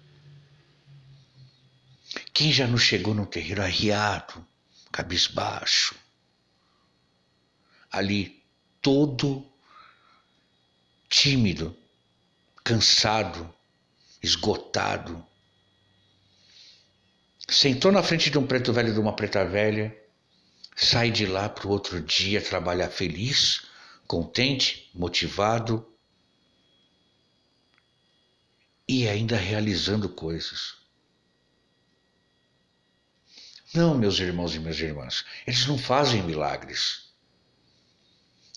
Quem 2.33 2.53
já 2.53 2.67
não 2.67 2.79
chegou 2.79 3.15
no 3.15 3.27
terreiro 3.27 3.63
arriado, 3.63 4.47
cabisbaixo, 4.91 5.95
ali 7.91 8.43
todo 8.81 9.47
tímido, 11.09 11.77
cansado, 12.63 13.53
esgotado, 14.23 15.27
sentou 17.51 17.91
na 17.91 18.03
frente 18.03 18.31
de 18.31 18.39
um 18.39 18.47
preto 18.47 18.73
velho 18.73 18.91
e 18.91 18.93
de 18.93 19.01
uma 19.01 19.15
preta 19.15 19.45
velha, 19.45 19.97
sai 20.77 21.11
de 21.11 21.27
lá 21.27 21.49
para 21.49 21.67
o 21.67 21.71
outro 21.71 22.01
dia 22.01 22.41
trabalhar 22.41 22.89
feliz, 22.89 23.67
contente, 24.07 24.91
motivado 24.95 25.87
e 28.87 29.09
ainda 29.09 29.37
realizando 29.37 30.09
coisas. 30.09 30.77
Não, 33.75 33.97
meus 33.97 34.19
irmãos 34.19 34.55
e 34.55 34.59
minhas 34.59 34.81
irmãs, 34.81 35.25
eles 35.47 35.67
não 35.67 35.79
fazem 35.79 36.23
milagres. 36.23 37.11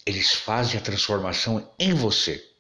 Eles 0.06 0.34
fazem 0.34 0.80
a 0.80 0.84
transformação 0.84 1.72
em 1.80 1.94
você. 1.94 2.53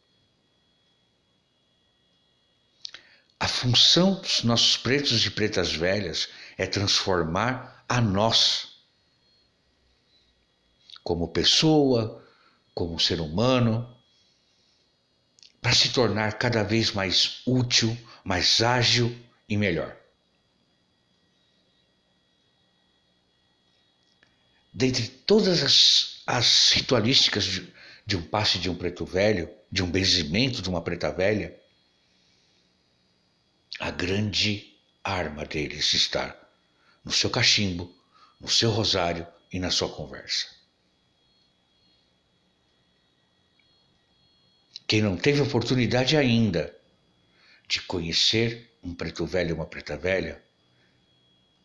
A 3.43 3.47
função 3.49 4.21
dos 4.21 4.41
nossos 4.43 4.77
pretos 4.77 5.25
e 5.25 5.29
pretas 5.29 5.73
velhas 5.73 6.29
é 6.57 6.65
transformar 6.65 7.83
a 7.89 7.99
nós 7.99 8.77
como 11.03 11.27
pessoa, 11.27 12.25
como 12.73 12.97
ser 12.97 13.19
humano, 13.19 13.93
para 15.61 15.73
se 15.73 15.89
tornar 15.89 16.37
cada 16.37 16.63
vez 16.63 16.93
mais 16.93 17.41
útil, 17.45 17.97
mais 18.23 18.61
ágil 18.61 19.13
e 19.49 19.57
melhor. 19.57 19.93
dentre 24.73 25.05
todas 25.05 25.61
as, 25.61 26.21
as 26.25 26.71
ritualísticas 26.71 27.43
de, 27.43 27.73
de 28.05 28.15
um 28.15 28.21
passe 28.21 28.57
de 28.57 28.69
um 28.69 28.75
preto 28.75 29.05
velho, 29.05 29.49
de 29.69 29.83
um 29.83 29.91
benzimento 29.91 30.61
de 30.61 30.69
uma 30.69 30.81
preta 30.81 31.11
velha, 31.11 31.61
a 33.83 33.91
grande 33.91 34.79
arma 35.03 35.43
deles 35.43 35.93
está 35.93 36.33
no 37.03 37.11
seu 37.11 37.29
cachimbo, 37.29 37.93
no 38.39 38.47
seu 38.47 38.71
rosário 38.71 39.27
e 39.51 39.59
na 39.59 39.69
sua 39.69 39.89
conversa. 39.89 40.47
Quem 44.87 45.01
não 45.01 45.17
teve 45.17 45.41
oportunidade 45.41 46.15
ainda 46.15 46.73
de 47.67 47.81
conhecer 47.81 48.73
um 48.81 48.95
preto 48.95 49.25
velho 49.25 49.49
e 49.49 49.53
uma 49.53 49.65
preta 49.65 49.97
velha, 49.97 50.41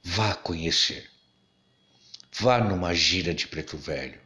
vá 0.02 0.34
conhecer. 0.34 1.08
Vá 2.32 2.58
numa 2.58 2.92
gira 2.94 3.32
de 3.32 3.46
preto 3.46 3.78
velho. 3.78 4.20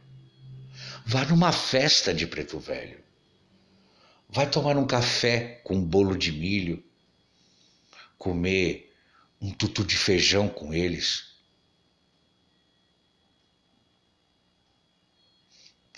Vá 1.05 1.25
numa 1.25 1.51
festa 1.51 2.11
de 2.11 2.25
preto 2.25 2.57
velho. 2.57 2.99
Vai 4.27 4.49
tomar 4.49 4.77
um 4.77 4.87
café 4.87 5.61
com 5.63 5.75
um 5.75 5.85
bolo 5.85 6.17
de 6.17 6.31
milho. 6.31 6.83
Comer 8.23 8.95
um 9.41 9.51
tutu 9.51 9.83
de 9.83 9.97
feijão 9.97 10.47
com 10.47 10.73
eles. 10.73 11.33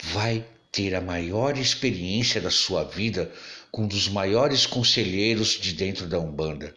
Vai 0.02 0.48
ter 0.72 0.96
a 0.96 1.02
maior 1.02 1.58
experiência 1.58 2.42
da 2.42 2.50
sua 2.50 2.84
vida 2.84 3.32
com 3.72 3.84
um 3.84 3.88
dos 3.88 4.08
maiores 4.08 4.66
conselheiros 4.66 5.60
de 5.60 5.74
dentro 5.74 6.08
da 6.08 6.20
Umbanda. 6.20 6.76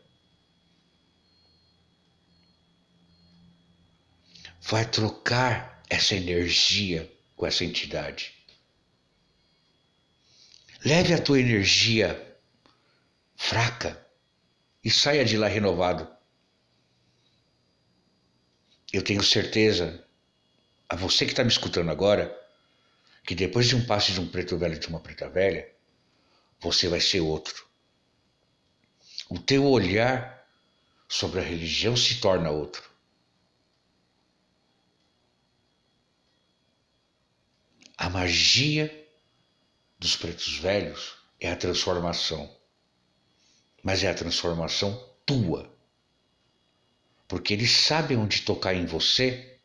vai 4.69 4.85
trocar 4.85 5.83
essa 5.89 6.15
energia 6.15 7.11
com 7.35 7.47
essa 7.47 7.65
entidade. 7.65 8.35
Leve 10.85 11.15
a 11.15 11.21
tua 11.21 11.41
energia 11.41 12.37
fraca 13.35 14.07
e 14.85 14.91
saia 14.91 15.25
de 15.25 15.37
lá 15.37 15.49
renovado. 15.49 16.09
Eu 18.93 19.03
tenho 19.03 19.23
certeza, 19.23 20.05
a 20.89 20.97
você 20.97 21.25
que 21.25 21.33
está 21.33 21.45
me 21.45 21.51
escutando 21.51 21.91
agora, 21.91 22.35
que 23.25 23.35
depois 23.35 23.67
de 23.67 23.77
um 23.77 23.85
passe 23.85 24.13
de 24.13 24.21
um 24.21 24.29
preto 24.29 24.57
velho 24.57 24.77
e 24.77 24.79
de 24.79 24.89
uma 24.89 25.01
preta 25.01 25.29
velha, 25.29 25.71
você 26.61 26.89
vai 26.89 27.01
ser 27.01 27.21
outro. 27.21 27.69
O 29.29 29.39
teu 29.39 29.67
olhar 29.67 30.49
sobre 31.07 31.41
a 31.41 31.43
religião 31.43 31.97
se 31.97 32.21
torna 32.21 32.51
outro. 32.51 32.89
A 37.97 38.09
magia 38.09 39.07
dos 39.99 40.17
pretos 40.17 40.57
velhos 40.59 41.17
é 41.41 41.51
a 41.51 41.57
transformação. 41.57 42.58
Mas 43.83 44.03
é 44.03 44.11
a 44.11 44.15
transformação 44.15 44.99
tua. 45.25 45.73
Porque 47.27 47.53
eles 47.53 47.71
sabem 47.71 48.17
onde 48.17 48.43
tocar 48.43 48.75
em 48.75 48.87
você 48.87 49.59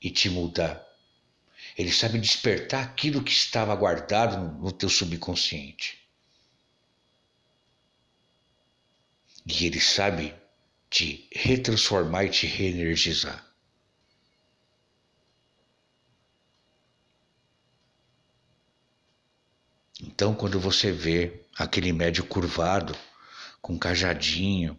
e 0.00 0.10
te 0.10 0.28
mudar. 0.28 0.84
Eles 1.76 1.96
sabem 1.96 2.20
despertar 2.20 2.84
aquilo 2.84 3.22
que 3.22 3.32
estava 3.32 3.74
guardado 3.74 4.60
no 4.60 4.70
teu 4.70 4.88
subconsciente. 4.88 5.98
E 9.46 9.66
ele 9.66 9.80
sabe 9.80 10.34
te 10.88 11.28
retransformar 11.32 12.26
e 12.26 12.30
te 12.30 12.46
reenergizar. 12.46 13.44
Então, 20.00 20.34
quando 20.34 20.60
você 20.60 20.92
vê 20.92 21.44
aquele 21.56 21.92
médio 21.92 22.24
curvado, 22.24 22.96
com 23.64 23.78
cajadinho, 23.78 24.78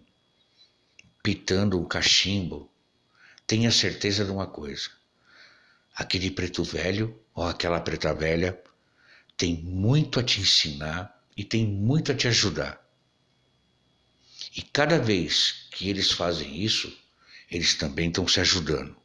pitando 1.24 1.82
o 1.82 1.88
cachimbo, 1.88 2.70
tenha 3.48 3.72
certeza 3.72 4.24
de 4.24 4.30
uma 4.30 4.46
coisa: 4.46 4.92
aquele 5.96 6.30
preto 6.30 6.64
velho 6.64 7.20
ou 7.34 7.48
aquela 7.48 7.80
preta 7.80 8.14
velha 8.14 8.56
tem 9.36 9.58
muito 9.58 10.20
a 10.20 10.24
te 10.24 10.40
ensinar 10.40 11.20
e 11.36 11.44
tem 11.44 11.66
muito 11.66 12.12
a 12.12 12.16
te 12.16 12.28
ajudar. 12.28 12.80
E 14.56 14.62
cada 14.62 15.00
vez 15.00 15.66
que 15.72 15.90
eles 15.90 16.12
fazem 16.12 16.56
isso, 16.56 16.96
eles 17.50 17.74
também 17.74 18.10
estão 18.10 18.28
se 18.28 18.40
ajudando. 18.40 18.96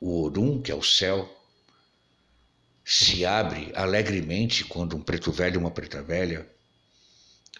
O 0.00 0.24
Orum, 0.24 0.60
que 0.60 0.72
é 0.72 0.74
o 0.74 0.82
céu, 0.82 1.32
se 2.84 3.24
abre 3.24 3.70
alegremente 3.76 4.64
quando 4.64 4.96
um 4.96 5.00
preto 5.00 5.30
velho 5.30 5.60
ou 5.60 5.66
uma 5.66 5.70
preta 5.70 6.02
velha 6.02 6.57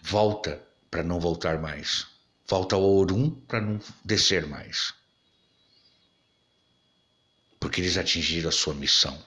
volta 0.01 0.61
para 0.89 1.03
não 1.03 1.19
voltar 1.19 1.59
mais. 1.59 2.07
Volta 2.47 2.75
ao 2.75 2.83
Orum 2.83 3.29
para 3.29 3.61
não 3.61 3.79
descer 4.03 4.47
mais. 4.47 4.93
Porque 7.59 7.81
eles 7.81 7.97
atingiram 7.97 8.49
a 8.49 8.51
sua 8.51 8.73
missão. 8.73 9.23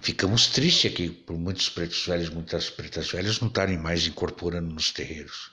Ficamos 0.00 0.46
tristes 0.46 0.92
aqui 0.92 1.10
por 1.10 1.36
muitos 1.36 1.68
pretos 1.68 2.06
velhos, 2.06 2.30
muitas 2.30 2.70
pretas 2.70 3.10
velhas 3.10 3.40
não 3.40 3.48
estarem 3.48 3.76
mais 3.76 4.06
incorporando 4.06 4.72
nos 4.72 4.92
terreiros. 4.92 5.50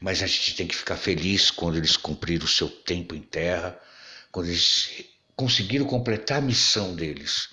Mas 0.00 0.22
a 0.22 0.26
gente 0.26 0.56
tem 0.56 0.66
que 0.66 0.74
ficar 0.74 0.96
feliz 0.96 1.50
quando 1.50 1.76
eles 1.76 1.96
cumpriram 1.96 2.44
o 2.44 2.48
seu 2.48 2.68
tempo 2.68 3.14
em 3.14 3.22
terra, 3.22 3.80
quando 4.32 4.48
eles 4.48 5.06
conseguiram 5.36 5.86
completar 5.86 6.38
a 6.38 6.42
missão 6.42 6.96
deles. 6.96 7.50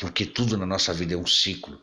Porque 0.00 0.24
tudo 0.24 0.56
na 0.56 0.66
nossa 0.66 0.92
vida 0.92 1.14
é 1.14 1.16
um 1.16 1.26
ciclo. 1.26 1.82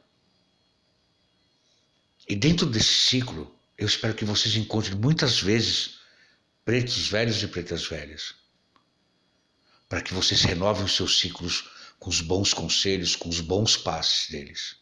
E 2.28 2.36
dentro 2.36 2.66
desse 2.66 2.94
ciclo, 2.94 3.54
eu 3.78 3.86
espero 3.86 4.16
que 4.16 4.26
vocês 4.26 4.56
encontrem 4.56 4.96
muitas 4.96 5.40
vezes 5.40 6.00
pretos 6.64 7.08
velhos 7.08 7.44
e 7.44 7.48
pretas 7.48 7.86
velhas. 7.88 8.34
Para 9.88 10.02
que 10.02 10.14
vocês 10.14 10.42
renovem 10.42 10.86
os 10.86 10.96
seus 10.96 11.20
ciclos 11.20 11.70
com 12.00 12.10
os 12.10 12.22
bons 12.22 12.54
conselhos, 12.54 13.16
com 13.16 13.30
os 13.30 13.40
bons 13.40 13.78
passes 13.78 14.30
deles. 14.30 14.78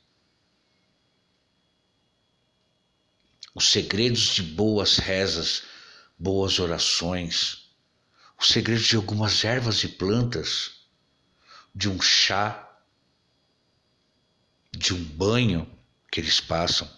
Os 3.54 3.70
segredos 3.70 4.34
de 4.34 4.42
boas 4.42 4.98
rezas, 4.98 5.64
boas 6.18 6.60
orações, 6.60 7.70
o 8.40 8.44
segredo 8.44 8.82
de 8.82 8.96
algumas 8.96 9.44
ervas 9.44 9.84
e 9.84 9.90
plantas, 9.90 10.72
de 11.76 11.90
um 11.90 12.02
chá, 12.02 12.73
de 14.76 14.94
um 14.94 15.04
banho 15.04 15.70
que 16.12 16.20
eles 16.20 16.40
passam. 16.40 16.90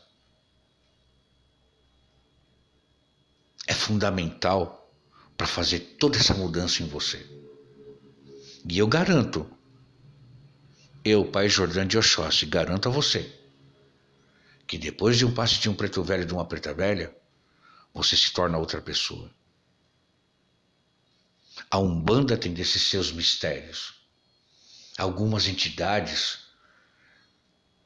É 3.68 3.74
fundamental 3.74 4.90
para 5.38 5.48
fazer 5.48 5.80
toda 6.00 6.18
essa 6.18 6.34
mudança 6.34 6.82
em 6.82 6.88
você. 6.88 7.26
E 8.68 8.78
eu 8.78 8.88
garanto, 8.88 9.50
eu, 11.04 11.26
Pai 11.26 11.50
Jordão 11.50 11.86
de 11.86 11.98
Oxóssi, 11.98 12.46
garanto 12.46 12.90
a 12.90 12.92
você 12.92 13.46
que 14.68 14.78
depois 14.78 15.18
de 15.18 15.26
um 15.26 15.34
passe 15.34 15.60
de 15.60 15.70
um 15.70 15.76
preto 15.76 16.04
velho 16.04 16.24
e 16.24 16.26
de 16.26 16.34
uma 16.34 16.46
preta 16.46 16.74
velha, 16.74 17.16
você 17.94 18.18
se 18.18 18.32
torna 18.32 18.58
outra 18.58 18.82
pessoa. 18.82 19.30
A 21.70 21.78
Umbanda 21.78 22.38
tem 22.38 22.54
desses 22.54 22.84
seus 22.84 23.12
mistérios. 23.12 23.94
Algumas 24.98 25.48
entidades 25.48 26.45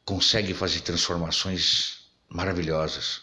conseguem 0.09 0.55
fazer 0.55 0.81
transformações 0.81 1.99
maravilhosas. 2.27 3.21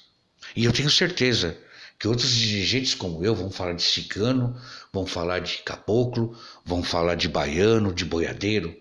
E 0.55 0.64
eu 0.64 0.72
tenho 0.72 0.89
certeza 0.89 1.59
que 1.99 2.07
outros 2.07 2.30
dirigentes 2.30 2.95
como 2.95 3.24
eu 3.24 3.34
vão 3.34 3.51
falar 3.51 3.72
de 3.72 3.82
cigano, 3.82 4.57
vão 4.93 5.05
falar 5.05 5.41
de 5.41 5.59
caboclo, 5.59 6.39
vão 6.64 6.84
falar 6.84 7.16
de 7.16 7.28
baiano, 7.28 7.93
de 7.93 8.05
boiadeiro, 8.05 8.80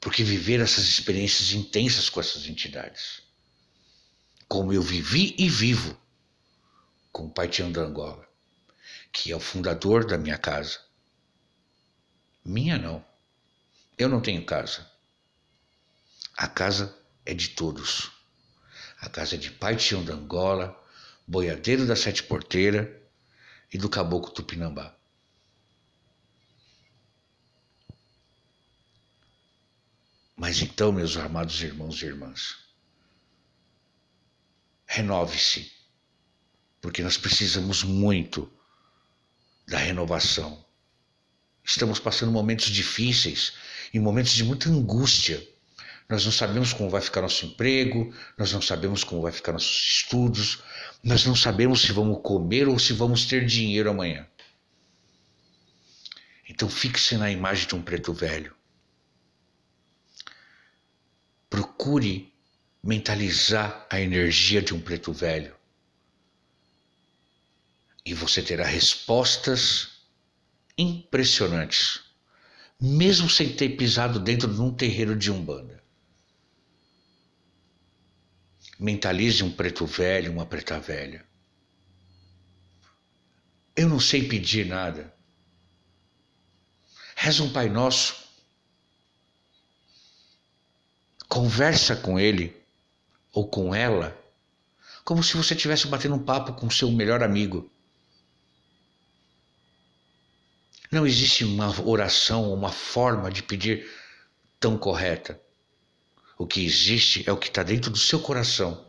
porque 0.00 0.24
viver 0.24 0.58
essas 0.58 0.84
experiências 0.84 1.52
intensas 1.52 2.08
com 2.08 2.18
essas 2.18 2.46
entidades. 2.46 3.22
Como 4.48 4.72
eu 4.72 4.82
vivi 4.82 5.36
e 5.38 5.48
vivo 5.48 5.96
com 7.12 7.26
o 7.26 7.30
Pai 7.30 7.46
Tião 7.46 7.70
da 7.70 7.82
Angola 7.82 8.28
que 9.12 9.32
é 9.32 9.36
o 9.36 9.40
fundador 9.40 10.06
da 10.06 10.16
minha 10.16 10.38
casa. 10.38 10.78
Minha 12.44 12.78
não. 12.78 13.04
Eu 13.98 14.08
não 14.08 14.20
tenho 14.20 14.44
casa. 14.44 14.90
A 16.40 16.48
casa 16.48 16.98
é 17.26 17.34
de 17.34 17.50
todos. 17.50 18.10
A 18.98 19.10
casa 19.10 19.34
é 19.34 19.38
de 19.38 19.50
Pai 19.50 19.76
Tião 19.76 20.02
da 20.02 20.14
Angola, 20.14 20.74
boiadeiro 21.26 21.86
da 21.86 21.94
Sete 21.94 22.22
Porteira 22.22 22.98
e 23.70 23.76
do 23.76 23.90
Caboclo 23.90 24.32
Tupinambá. 24.32 24.96
Mas 30.34 30.62
então, 30.62 30.90
meus 30.90 31.14
amados 31.18 31.60
irmãos 31.60 32.00
e 32.00 32.06
irmãs, 32.06 32.56
renove-se, 34.86 35.70
porque 36.80 37.02
nós 37.02 37.18
precisamos 37.18 37.84
muito 37.84 38.50
da 39.68 39.76
renovação. 39.76 40.64
Estamos 41.62 41.98
passando 41.98 42.32
momentos 42.32 42.70
difíceis 42.70 43.52
e 43.92 44.00
momentos 44.00 44.32
de 44.32 44.42
muita 44.42 44.70
angústia. 44.70 45.49
Nós 46.10 46.24
não 46.24 46.32
sabemos 46.32 46.72
como 46.72 46.90
vai 46.90 47.00
ficar 47.00 47.22
nosso 47.22 47.46
emprego, 47.46 48.12
nós 48.36 48.52
não 48.52 48.60
sabemos 48.60 49.04
como 49.04 49.22
vai 49.22 49.30
ficar 49.30 49.52
nossos 49.52 50.02
estudos, 50.02 50.58
nós 51.04 51.24
não 51.24 51.36
sabemos 51.36 51.82
se 51.82 51.92
vamos 51.92 52.20
comer 52.20 52.66
ou 52.66 52.80
se 52.80 52.92
vamos 52.92 53.26
ter 53.26 53.46
dinheiro 53.46 53.88
amanhã. 53.88 54.26
Então 56.48 56.68
fixe 56.68 57.16
na 57.16 57.30
imagem 57.30 57.68
de 57.68 57.76
um 57.76 57.82
preto 57.82 58.12
velho. 58.12 58.52
Procure 61.48 62.34
mentalizar 62.82 63.86
a 63.88 64.00
energia 64.00 64.60
de 64.60 64.74
um 64.74 64.80
preto 64.80 65.12
velho 65.12 65.54
e 68.04 68.12
você 68.12 68.42
terá 68.42 68.66
respostas 68.66 69.90
impressionantes, 70.76 72.00
mesmo 72.80 73.30
sem 73.30 73.54
ter 73.54 73.76
pisado 73.76 74.18
dentro 74.18 74.52
de 74.52 74.60
um 74.60 74.74
terreiro 74.74 75.14
de 75.14 75.30
umbanda. 75.30 75.79
Mentalize 78.80 79.44
um 79.44 79.52
preto 79.52 79.84
velho, 79.84 80.32
uma 80.32 80.46
preta 80.46 80.80
velha. 80.80 81.22
Eu 83.76 83.88
não 83.88 84.00
sei 84.00 84.26
pedir 84.26 84.64
nada. 84.64 85.14
Reza 87.14 87.42
um 87.42 87.52
Pai 87.52 87.68
Nosso. 87.68 88.16
Conversa 91.28 91.94
com 91.94 92.18
ele 92.18 92.56
ou 93.32 93.46
com 93.46 93.74
ela 93.74 94.18
como 95.04 95.22
se 95.22 95.36
você 95.36 95.54
estivesse 95.54 95.86
batendo 95.86 96.14
um 96.14 96.24
papo 96.24 96.52
com 96.52 96.70
seu 96.70 96.90
melhor 96.90 97.22
amigo. 97.22 97.70
Não 100.90 101.06
existe 101.06 101.44
uma 101.44 101.68
oração, 101.86 102.52
uma 102.54 102.70
forma 102.70 103.30
de 103.30 103.42
pedir 103.42 103.90
tão 104.58 104.78
correta. 104.78 105.40
O 106.40 106.46
que 106.46 106.64
existe 106.64 107.22
é 107.28 107.32
o 107.32 107.36
que 107.36 107.48
está 107.48 107.62
dentro 107.62 107.90
do 107.90 107.98
seu 107.98 108.18
coração. 108.18 108.86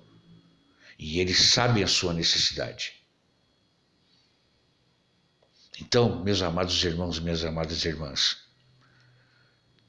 E 0.97 1.19
ele 1.19 1.33
sabe 1.33 1.83
a 1.83 1.87
sua 1.87 2.13
necessidade. 2.13 2.93
Então, 5.77 6.23
meus 6.23 6.41
amados 6.41 6.81
irmãos 6.81 7.19
minhas 7.19 7.43
amadas 7.43 7.83
irmãs, 7.83 8.37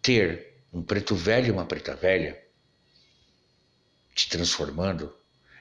ter 0.03 0.65
um 0.73 0.83
preto 0.83 1.15
velho 1.15 1.47
e 1.47 1.51
uma 1.53 1.65
preta 1.65 1.95
velha 1.95 2.37
te 4.13 4.29
transformando 4.29 5.17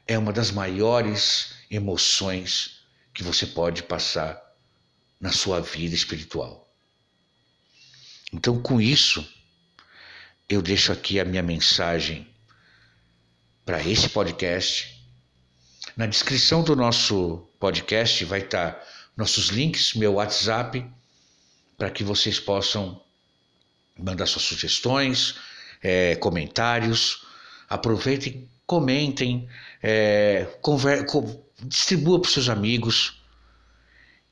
é 0.08 0.18
uma 0.18 0.34
das 0.34 0.49
maiores 0.49 1.54
emoções 1.70 2.84
que 3.14 3.22
você 3.22 3.45
pode 3.45 3.84
passar 3.84 4.41
na 5.20 5.32
sua 5.32 5.62
vida 5.62 5.93
espiritual. 5.93 6.68
Então, 8.34 8.60
com 8.60 8.82
isso, 8.82 9.24
eu 10.52 10.62
deixo 10.62 10.91
aqui 10.91 11.18
a 11.18 11.24
minha 11.24 11.41
mensagem 11.41 12.28
para 13.66 13.82
esse 13.82 14.10
podcast. 14.10 15.02
Na 15.95 16.06
descrição 16.06 16.62
do 16.62 16.76
nosso 16.76 17.47
podcast 17.58 18.26
vai 18.26 18.41
estar 18.41 18.86
nossos 19.16 19.47
links, 19.47 19.93
meu 19.93 20.16
WhatsApp, 20.16 20.86
para 21.78 21.89
que 21.89 22.04
vocês 22.04 22.38
possam 22.38 23.02
mandar 23.97 24.26
suas 24.26 24.43
sugestões, 24.43 25.36
é, 25.82 26.18
comentários. 26.18 27.26
Aproveitem, 27.70 28.49
comentem, 28.68 29.47
é, 29.82 30.45
conver, 30.62 31.06
distribua 31.64 32.20
para 32.20 32.28
os 32.28 32.34
seus 32.34 32.49
amigos 32.49 33.22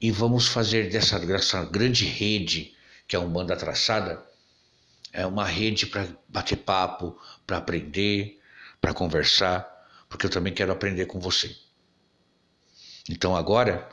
e 0.02 0.12
vamos 0.12 0.50
fazer 0.50 0.90
dessa, 0.90 1.18
dessa 1.18 1.64
grande 1.64 2.04
rede 2.04 2.74
que 3.08 3.16
é 3.16 3.20
um 3.20 3.30
banda 3.30 3.56
traçada 3.56 4.29
é 5.12 5.26
uma 5.26 5.46
rede 5.46 5.86
para 5.88 6.08
bater 6.28 6.58
papo, 6.58 7.20
para 7.46 7.58
aprender, 7.58 8.40
para 8.80 8.94
conversar, 8.94 9.68
porque 10.08 10.26
eu 10.26 10.30
também 10.30 10.54
quero 10.54 10.72
aprender 10.72 11.06
com 11.06 11.20
você. 11.20 11.56
Então 13.10 13.36
agora, 13.36 13.90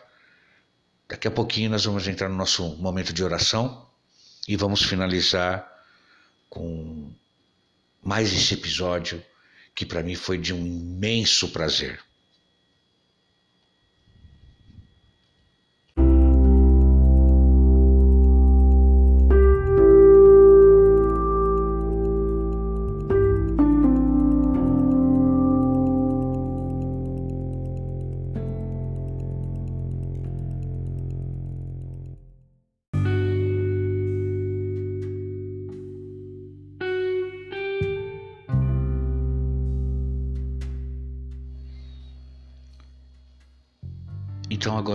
daqui 1.08 1.26
a 1.26 1.30
pouquinho 1.30 1.70
nós 1.70 1.84
vamos 1.84 2.06
entrar 2.06 2.28
no 2.28 2.36
nosso 2.36 2.76
momento 2.76 3.12
de 3.12 3.24
oração 3.24 3.90
e 4.46 4.56
vamos 4.56 4.82
finalizar 4.82 5.66
com 6.48 7.12
mais 8.02 8.32
esse 8.32 8.54
episódio 8.54 9.22
que 9.74 9.84
para 9.84 10.02
mim 10.02 10.14
foi 10.14 10.38
de 10.38 10.54
um 10.54 10.64
imenso 10.64 11.48
prazer. 11.50 12.00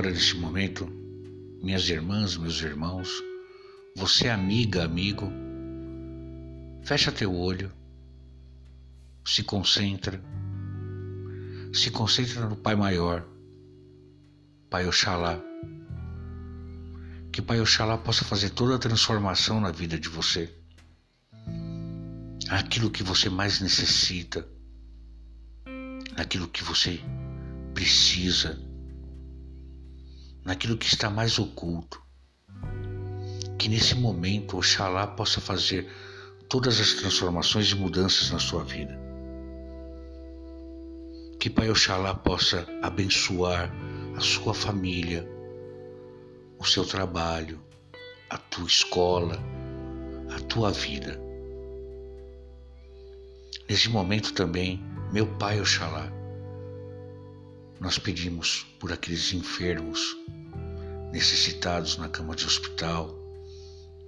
Agora 0.01 0.15
nesse 0.15 0.35
momento, 0.35 0.87
minhas 1.61 1.87
irmãs, 1.87 2.35
meus 2.35 2.59
irmãos, 2.59 3.07
você 3.95 4.29
amiga, 4.29 4.83
amigo, 4.83 5.31
fecha 6.81 7.11
teu 7.11 7.31
olho, 7.35 7.71
se 9.23 9.43
concentra, 9.43 10.19
se 11.71 11.91
concentra 11.91 12.49
no 12.49 12.55
Pai 12.55 12.75
Maior, 12.75 13.23
Pai 14.71 14.87
Oxalá. 14.87 15.39
Que 17.31 17.39
Pai 17.39 17.61
Oxalá 17.61 17.95
possa 17.95 18.25
fazer 18.25 18.49
toda 18.49 18.77
a 18.77 18.79
transformação 18.79 19.61
na 19.61 19.69
vida 19.69 19.99
de 19.99 20.09
você. 20.09 20.51
Aquilo 22.49 22.89
que 22.89 23.03
você 23.03 23.29
mais 23.29 23.61
necessita, 23.61 24.47
aquilo 26.17 26.47
que 26.47 26.63
você 26.63 26.99
precisa 27.75 28.70
naquilo 30.43 30.77
que 30.77 30.85
está 30.85 31.09
mais 31.09 31.39
oculto. 31.39 32.01
Que 33.57 33.69
nesse 33.69 33.95
momento 33.95 34.57
Oxalá 34.57 35.05
possa 35.07 35.39
fazer 35.39 35.87
todas 36.49 36.79
as 36.79 36.93
transformações 36.93 37.71
e 37.71 37.75
mudanças 37.75 38.31
na 38.31 38.39
sua 38.39 38.63
vida. 38.63 38.99
Que 41.39 41.49
Pai 41.49 41.69
Oxalá 41.69 42.13
possa 42.13 42.67
abençoar 42.81 43.71
a 44.15 44.19
sua 44.19 44.53
família, 44.53 45.27
o 46.59 46.65
seu 46.65 46.85
trabalho, 46.85 47.59
a 48.29 48.37
tua 48.37 48.67
escola, 48.67 49.39
a 50.35 50.39
tua 50.41 50.71
vida. 50.71 51.19
Nesse 53.69 53.89
momento 53.89 54.33
também, 54.33 54.83
meu 55.11 55.25
Pai 55.37 55.59
Oxalá, 55.61 56.11
nós 57.81 57.97
pedimos 57.97 58.67
por 58.79 58.93
aqueles 58.93 59.33
enfermos, 59.33 60.15
necessitados 61.11 61.97
na 61.97 62.07
cama 62.07 62.35
de 62.35 62.45
hospital, 62.45 63.17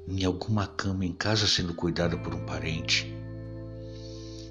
em 0.07 0.24
alguma 0.24 0.67
cama 0.67 1.03
em 1.03 1.11
casa 1.11 1.47
sendo 1.47 1.74
cuidada 1.74 2.15
por 2.15 2.36
um 2.36 2.45
parente, 2.45 3.11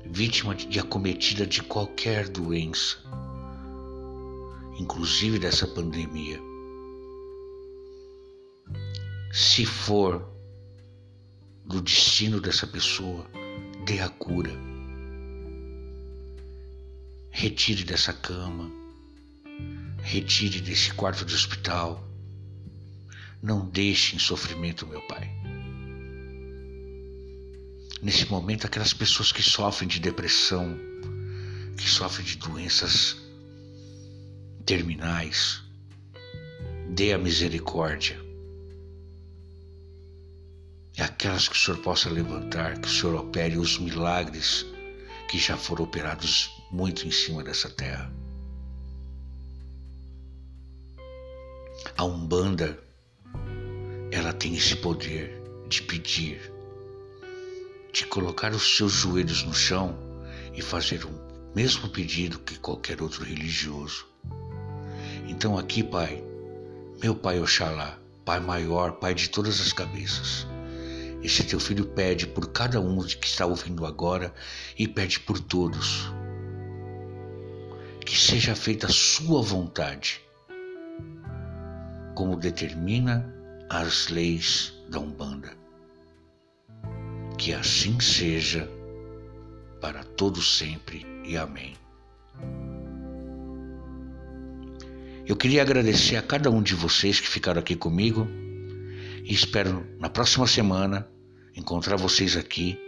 vítima 0.04 0.56
de 0.56 0.80
acometida 0.80 1.46
de 1.46 1.62
qualquer 1.62 2.28
doença, 2.28 2.98
inclusive 4.76 5.38
dessa 5.38 5.68
pandemia. 5.68 6.40
Se 9.32 9.64
for 9.64 10.28
do 11.64 11.80
destino 11.80 12.40
dessa 12.40 12.66
pessoa, 12.66 13.24
dê 13.86 14.00
a 14.00 14.08
cura. 14.08 14.50
Retire 17.30 17.84
dessa 17.84 18.12
cama 18.12 18.81
Retire 20.02 20.60
desse 20.60 20.92
quarto 20.92 21.24
de 21.24 21.34
hospital. 21.34 22.06
Não 23.42 23.66
deixe 23.68 24.16
em 24.16 24.18
sofrimento 24.18 24.86
meu 24.86 25.00
pai. 25.06 25.30
Nesse 28.02 28.28
momento, 28.28 28.66
aquelas 28.66 28.92
pessoas 28.92 29.30
que 29.30 29.42
sofrem 29.42 29.88
de 29.88 30.00
depressão, 30.00 30.76
que 31.76 31.88
sofrem 31.88 32.26
de 32.26 32.36
doenças 32.36 33.16
terminais, 34.66 35.62
dê 36.90 37.12
a 37.12 37.18
misericórdia. 37.18 38.20
E 40.98 41.00
aquelas 41.00 41.48
que 41.48 41.56
o 41.56 41.58
Senhor 41.58 41.78
possa 41.78 42.10
levantar, 42.10 42.78
que 42.80 42.88
o 42.88 42.90
Senhor 42.90 43.14
opere 43.14 43.56
os 43.56 43.78
milagres 43.78 44.66
que 45.28 45.38
já 45.38 45.56
foram 45.56 45.84
operados 45.84 46.50
muito 46.70 47.06
em 47.06 47.10
cima 47.10 47.42
dessa 47.42 47.70
terra. 47.70 48.12
A 51.96 52.04
Umbanda, 52.04 52.78
ela 54.10 54.32
tem 54.32 54.54
esse 54.54 54.76
poder 54.76 55.42
de 55.68 55.82
pedir, 55.82 56.52
de 57.92 58.06
colocar 58.06 58.52
os 58.52 58.76
seus 58.76 58.92
joelhos 58.92 59.42
no 59.42 59.52
chão 59.52 59.98
e 60.54 60.62
fazer 60.62 61.04
o 61.04 61.10
mesmo 61.54 61.88
pedido 61.88 62.38
que 62.38 62.58
qualquer 62.58 63.02
outro 63.02 63.24
religioso. 63.24 64.06
Então 65.28 65.58
aqui, 65.58 65.82
Pai, 65.82 66.22
meu 67.02 67.14
Pai 67.14 67.40
Oxalá, 67.40 67.98
Pai 68.24 68.38
maior, 68.38 68.92
Pai 68.92 69.14
de 69.14 69.28
todas 69.28 69.60
as 69.60 69.72
cabeças, 69.72 70.46
esse 71.22 71.42
teu 71.44 71.58
filho 71.58 71.84
pede 71.84 72.26
por 72.26 72.52
cada 72.52 72.80
um 72.80 73.02
que 73.02 73.26
está 73.26 73.44
ouvindo 73.44 73.84
agora 73.84 74.32
e 74.78 74.86
pede 74.86 75.18
por 75.20 75.38
todos. 75.38 76.12
Que 78.06 78.16
seja 78.16 78.54
feita 78.54 78.86
a 78.86 78.92
sua 78.92 79.42
vontade 79.42 80.20
como 82.14 82.36
determina 82.36 83.32
as 83.68 84.08
leis 84.08 84.72
da 84.90 84.98
Umbanda. 84.98 85.56
Que 87.38 87.52
assim 87.52 87.98
seja 88.00 88.68
para 89.80 90.04
todo 90.04 90.40
sempre 90.40 91.04
e 91.24 91.36
amém. 91.36 91.74
Eu 95.26 95.36
queria 95.36 95.62
agradecer 95.62 96.16
a 96.16 96.22
cada 96.22 96.50
um 96.50 96.62
de 96.62 96.74
vocês 96.74 97.20
que 97.20 97.28
ficaram 97.28 97.60
aqui 97.60 97.76
comigo 97.76 98.26
e 99.24 99.32
espero 99.32 99.86
na 99.98 100.08
próxima 100.08 100.46
semana 100.46 101.08
encontrar 101.56 101.96
vocês 101.96 102.36
aqui 102.36 102.78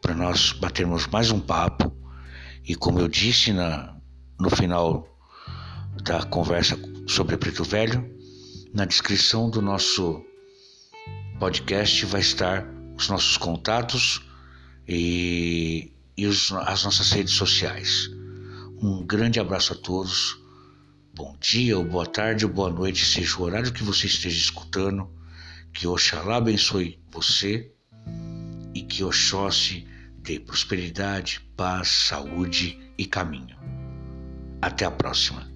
para 0.00 0.14
nós 0.14 0.52
batermos 0.52 1.06
mais 1.06 1.30
um 1.30 1.40
papo 1.40 1.92
e 2.66 2.74
como 2.74 3.00
eu 3.00 3.08
disse 3.08 3.52
na, 3.52 3.96
no 4.38 4.50
final 4.50 5.06
da 6.02 6.22
conversa 6.22 6.78
sobre 7.06 7.36
Preto 7.36 7.64
Velho, 7.64 8.19
na 8.72 8.84
descrição 8.84 9.50
do 9.50 9.60
nosso 9.60 10.24
podcast 11.38 12.06
vai 12.06 12.20
estar 12.20 12.66
os 12.96 13.08
nossos 13.08 13.36
contatos 13.36 14.22
e, 14.86 15.92
e 16.16 16.26
os, 16.26 16.52
as 16.52 16.84
nossas 16.84 17.10
redes 17.10 17.34
sociais. 17.34 18.08
Um 18.80 19.04
grande 19.04 19.40
abraço 19.40 19.72
a 19.72 19.76
todos. 19.76 20.38
Bom 21.14 21.36
dia, 21.40 21.76
ou 21.76 21.84
boa 21.84 22.06
tarde, 22.06 22.44
ou 22.44 22.52
boa 22.52 22.70
noite, 22.70 23.04
seja 23.04 23.36
o 23.38 23.42
horário 23.42 23.72
que 23.72 23.82
você 23.82 24.06
esteja 24.06 24.38
escutando. 24.38 25.10
Que 25.72 25.86
Oxalá 25.86 26.36
abençoe 26.36 27.00
você 27.10 27.72
e 28.74 28.82
que 28.82 29.02
Oxóssi 29.02 29.86
dê 30.18 30.38
prosperidade, 30.38 31.40
paz, 31.56 31.88
saúde 31.88 32.78
e 32.96 33.04
caminho. 33.04 33.56
Até 34.62 34.84
a 34.84 34.90
próxima. 34.90 35.49